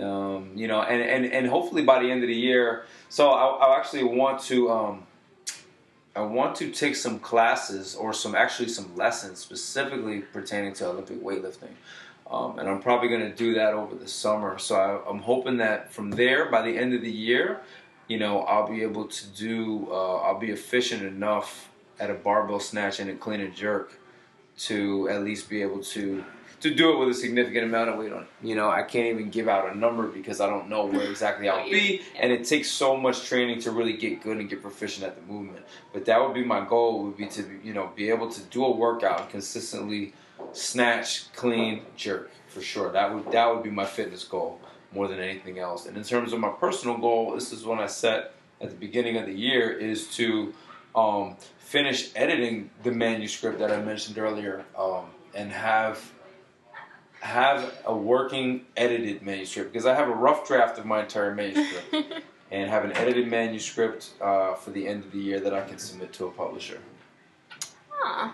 um, 0.00 0.50
you 0.54 0.68
know, 0.68 0.82
and, 0.82 1.02
and, 1.02 1.32
and 1.32 1.46
hopefully 1.46 1.82
by 1.82 2.02
the 2.02 2.10
end 2.10 2.22
of 2.22 2.28
the 2.28 2.34
year. 2.34 2.84
So 3.08 3.30
I, 3.30 3.46
I 3.46 3.78
actually 3.78 4.04
want 4.04 4.42
to 4.42 4.70
um, 4.70 5.06
I 6.14 6.22
want 6.22 6.56
to 6.56 6.70
take 6.70 6.96
some 6.96 7.18
classes 7.18 7.94
or 7.94 8.12
some 8.12 8.34
actually 8.34 8.68
some 8.68 8.94
lessons 8.96 9.38
specifically 9.38 10.20
pertaining 10.20 10.74
to 10.74 10.88
Olympic 10.88 11.22
weightlifting. 11.22 11.74
Um, 12.30 12.58
and 12.58 12.68
I'm 12.68 12.80
probably 12.80 13.08
going 13.08 13.20
to 13.20 13.34
do 13.34 13.54
that 13.54 13.74
over 13.74 13.94
the 13.94 14.08
summer. 14.08 14.58
So 14.58 14.74
I, 14.74 15.10
am 15.10 15.20
hoping 15.20 15.58
that 15.58 15.92
from 15.92 16.10
there, 16.10 16.46
by 16.50 16.62
the 16.62 16.76
end 16.76 16.92
of 16.92 17.00
the 17.00 17.10
year, 17.10 17.60
you 18.08 18.18
know, 18.18 18.40
I'll 18.42 18.68
be 18.68 18.82
able 18.82 19.06
to 19.06 19.26
do, 19.28 19.88
uh, 19.90 20.16
I'll 20.16 20.38
be 20.38 20.50
efficient 20.50 21.02
enough 21.02 21.70
at 22.00 22.10
a 22.10 22.14
barbell 22.14 22.60
snatch 22.60 23.00
and 23.00 23.10
a 23.10 23.14
clean 23.14 23.40
and 23.40 23.54
jerk 23.54 23.98
to 24.58 25.08
at 25.08 25.22
least 25.22 25.48
be 25.48 25.62
able 25.62 25.82
to 25.82 26.24
to 26.58 26.74
do 26.74 26.90
it 26.92 26.98
with 26.98 27.10
a 27.10 27.14
significant 27.14 27.64
amount 27.64 27.90
of 27.90 27.98
weight 27.98 28.12
on. 28.12 28.26
You 28.42 28.54
know, 28.54 28.70
I 28.70 28.82
can't 28.82 29.06
even 29.08 29.28
give 29.28 29.46
out 29.46 29.70
a 29.70 29.78
number 29.78 30.06
because 30.06 30.40
I 30.40 30.48
don't 30.48 30.68
know 30.68 30.86
where 30.86 31.02
exactly 31.10 31.48
I'll 31.48 31.68
be, 31.68 32.02
and 32.18 32.32
it 32.32 32.44
takes 32.46 32.70
so 32.70 32.96
much 32.96 33.24
training 33.24 33.60
to 33.60 33.70
really 33.70 33.92
get 33.92 34.22
good 34.22 34.38
and 34.38 34.48
get 34.48 34.62
proficient 34.62 35.06
at 35.06 35.16
the 35.16 35.32
movement. 35.32 35.64
But 35.92 36.06
that 36.06 36.20
would 36.20 36.34
be 36.34 36.44
my 36.44 36.64
goal. 36.64 37.04
Would 37.04 37.16
be 37.16 37.26
to 37.26 37.44
you 37.62 37.74
know 37.74 37.90
be 37.94 38.08
able 38.08 38.30
to 38.30 38.40
do 38.44 38.64
a 38.64 38.70
workout 38.70 39.30
consistently, 39.30 40.14
snatch, 40.52 41.32
clean, 41.32 41.82
jerk 41.96 42.30
for 42.48 42.62
sure. 42.62 42.92
That 42.92 43.14
would 43.14 43.30
that 43.32 43.52
would 43.52 43.62
be 43.62 43.70
my 43.70 43.84
fitness 43.84 44.24
goal 44.24 44.60
more 44.92 45.08
than 45.08 45.18
anything 45.18 45.58
else. 45.58 45.86
And 45.86 45.96
in 45.96 46.04
terms 46.04 46.32
of 46.32 46.40
my 46.40 46.50
personal 46.50 46.96
goal, 46.96 47.34
this 47.34 47.52
is 47.52 47.64
one 47.64 47.78
I 47.78 47.86
set 47.86 48.32
at 48.60 48.70
the 48.70 48.76
beginning 48.76 49.16
of 49.16 49.26
the 49.26 49.34
year 49.34 49.70
is 49.70 50.08
to 50.16 50.54
um, 50.94 51.36
finish 51.58 52.10
editing 52.16 52.70
the 52.82 52.92
manuscript 52.92 53.58
that 53.58 53.70
I 53.70 53.82
mentioned 53.82 54.18
earlier 54.18 54.64
um, 54.78 55.06
and 55.34 55.52
have 55.52 56.12
have 57.20 57.74
a 57.84 57.96
working 57.96 58.64
edited 58.76 59.22
manuscript 59.22 59.72
because 59.72 59.86
I 59.86 59.94
have 59.94 60.08
a 60.08 60.14
rough 60.14 60.46
draft 60.46 60.78
of 60.78 60.86
my 60.86 61.02
entire 61.02 61.34
manuscript 61.34 62.24
and 62.50 62.70
have 62.70 62.84
an 62.84 62.92
edited 62.92 63.28
manuscript 63.28 64.10
uh, 64.20 64.54
for 64.54 64.70
the 64.70 64.86
end 64.86 65.04
of 65.04 65.12
the 65.12 65.18
year 65.18 65.40
that 65.40 65.52
I 65.52 65.62
can 65.62 65.78
submit 65.78 66.12
to 66.14 66.26
a 66.26 66.30
publisher. 66.30 66.78
Huh. 67.90 68.32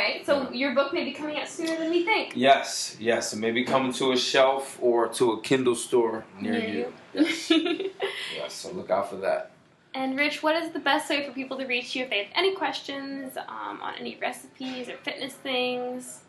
Right. 0.00 0.24
So 0.24 0.42
yeah. 0.42 0.50
your 0.52 0.74
book 0.74 0.94
may 0.94 1.04
be 1.04 1.12
coming 1.12 1.38
out 1.38 1.48
sooner 1.48 1.76
than 1.76 1.90
we 1.90 2.04
think. 2.04 2.32
Yes. 2.34 2.96
Yes. 2.98 3.34
It 3.34 3.38
may 3.38 3.50
be 3.50 3.64
coming 3.64 3.92
to 3.94 4.12
a 4.12 4.16
shelf 4.16 4.78
or 4.80 5.08
to 5.08 5.32
a 5.32 5.40
Kindle 5.42 5.74
store 5.74 6.24
near, 6.40 6.52
near 6.52 6.68
you. 6.68 6.78
you. 6.78 6.92
Yes. 7.12 7.50
yes. 8.36 8.52
So 8.54 8.72
look 8.72 8.90
out 8.90 9.10
for 9.10 9.16
that. 9.16 9.50
And 9.92 10.16
Rich, 10.16 10.42
what 10.42 10.56
is 10.56 10.70
the 10.70 10.78
best 10.78 11.10
way 11.10 11.26
for 11.26 11.32
people 11.32 11.58
to 11.58 11.66
reach 11.66 11.94
you 11.94 12.04
if 12.04 12.10
they 12.10 12.18
have 12.24 12.32
any 12.34 12.54
questions 12.54 13.36
um, 13.36 13.80
on 13.82 13.94
any 13.98 14.16
recipes 14.16 14.88
or 14.88 14.96
fitness 14.98 15.34
things? 15.34 16.20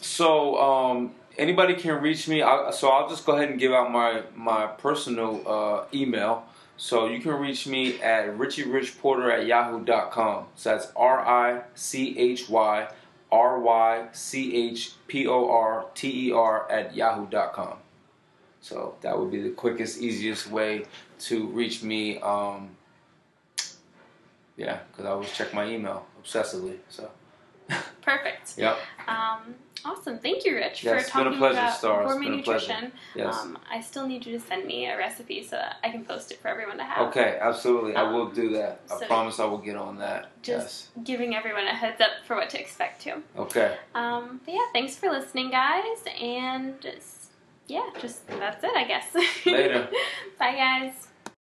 So 0.00 0.58
um, 0.58 1.12
anybody 1.38 1.74
can 1.74 2.02
reach 2.02 2.26
me. 2.26 2.42
I, 2.42 2.70
so 2.72 2.88
I'll 2.88 3.08
just 3.08 3.24
go 3.26 3.36
ahead 3.36 3.50
and 3.50 3.60
give 3.60 3.72
out 3.72 3.92
my 3.92 4.22
my 4.34 4.66
personal 4.66 5.46
uh, 5.46 5.84
email. 5.94 6.46
So 6.76 7.06
you 7.06 7.20
can 7.20 7.32
reach 7.32 7.66
me 7.66 8.00
at 8.00 8.38
richyrichporter 8.38 9.30
at 9.30 9.46
yahoo.com. 9.46 10.46
So 10.56 10.70
that's 10.70 10.90
R 10.96 11.20
I 11.20 11.62
C 11.74 12.18
H 12.18 12.48
Y 12.48 12.88
R 13.32 13.60
Y 13.60 14.08
C 14.12 14.56
H 14.56 14.92
P 15.06 15.26
O 15.26 15.50
R 15.50 15.86
T 15.94 16.28
E 16.28 16.32
R 16.32 16.70
at 16.70 16.94
yahoo.com. 16.94 17.78
So 18.60 18.96
that 19.00 19.18
would 19.18 19.30
be 19.30 19.40
the 19.40 19.50
quickest, 19.50 20.00
easiest 20.00 20.50
way 20.50 20.84
to 21.20 21.46
reach 21.46 21.82
me. 21.82 22.18
Um, 22.18 22.70
yeah, 24.56 24.80
because 24.90 25.06
I 25.06 25.10
always 25.10 25.32
check 25.32 25.54
my 25.54 25.66
email 25.66 26.06
obsessively. 26.22 26.76
So. 26.88 27.10
Perfect. 28.02 28.58
Yep. 28.58 28.78
Um, 29.06 29.54
awesome. 29.84 30.18
Thank 30.18 30.44
you, 30.44 30.54
Rich, 30.54 30.82
for 30.82 31.00
talking 31.02 31.38
pleasure, 31.38 31.58
about 31.58 31.76
Star. 31.76 32.04
gourmet 32.04 32.28
nutrition. 32.28 32.92
Yes. 33.14 33.36
Um, 33.36 33.58
I 33.70 33.80
still 33.80 34.06
need 34.06 34.26
you 34.26 34.38
to 34.38 34.44
send 34.44 34.66
me 34.66 34.86
a 34.86 34.96
recipe 34.96 35.42
so 35.42 35.56
that 35.56 35.76
I 35.82 35.90
can 35.90 36.04
post 36.04 36.32
it 36.32 36.40
for 36.40 36.48
everyone 36.48 36.78
to 36.78 36.84
have. 36.84 37.08
Okay, 37.08 37.38
absolutely. 37.40 37.94
Um, 37.94 38.08
I 38.08 38.10
will 38.12 38.30
do 38.30 38.50
that. 38.54 38.80
I 38.90 38.98
so 38.98 39.06
promise 39.06 39.40
I 39.40 39.44
will 39.44 39.58
get 39.58 39.76
on 39.76 39.98
that. 39.98 40.30
Just 40.42 40.88
yes. 40.96 41.04
giving 41.04 41.34
everyone 41.34 41.66
a 41.66 41.74
heads 41.74 42.00
up 42.00 42.10
for 42.26 42.36
what 42.36 42.50
to 42.50 42.60
expect 42.60 43.02
too. 43.02 43.22
Okay. 43.36 43.76
Um, 43.94 44.40
but 44.44 44.54
yeah, 44.54 44.66
thanks 44.72 44.96
for 44.96 45.10
listening, 45.10 45.50
guys, 45.50 46.04
and 46.20 46.74
yeah, 47.66 47.88
just 48.00 48.26
that's 48.26 48.64
it, 48.64 48.76
I 48.76 48.84
guess. 48.84 49.14
Later. 49.46 49.88
Bye, 50.38 50.56
guys. 50.56 51.09